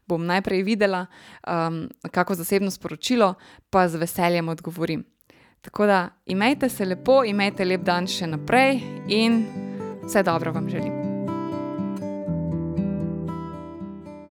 bom 0.07 0.27
najprej 0.27 0.63
videla 0.63 1.07
um, 1.07 1.89
kako 2.11 2.35
zasebno 2.35 2.71
sporočilo, 2.71 3.35
pa 3.71 3.89
z 3.89 3.97
veseljem 3.99 4.49
odgovorim. 4.49 5.05
Tako 5.61 5.87
da 5.87 6.09
imejte 6.27 6.69
se 6.69 6.85
lepo, 6.85 7.25
imejte 7.25 7.65
lep 7.65 7.83
dan 7.83 8.07
še 8.07 8.31
naprej 8.31 8.81
in 9.09 9.43
vse 10.07 10.23
dobro 10.23 10.53
vam 10.53 10.71
želim. 10.71 11.08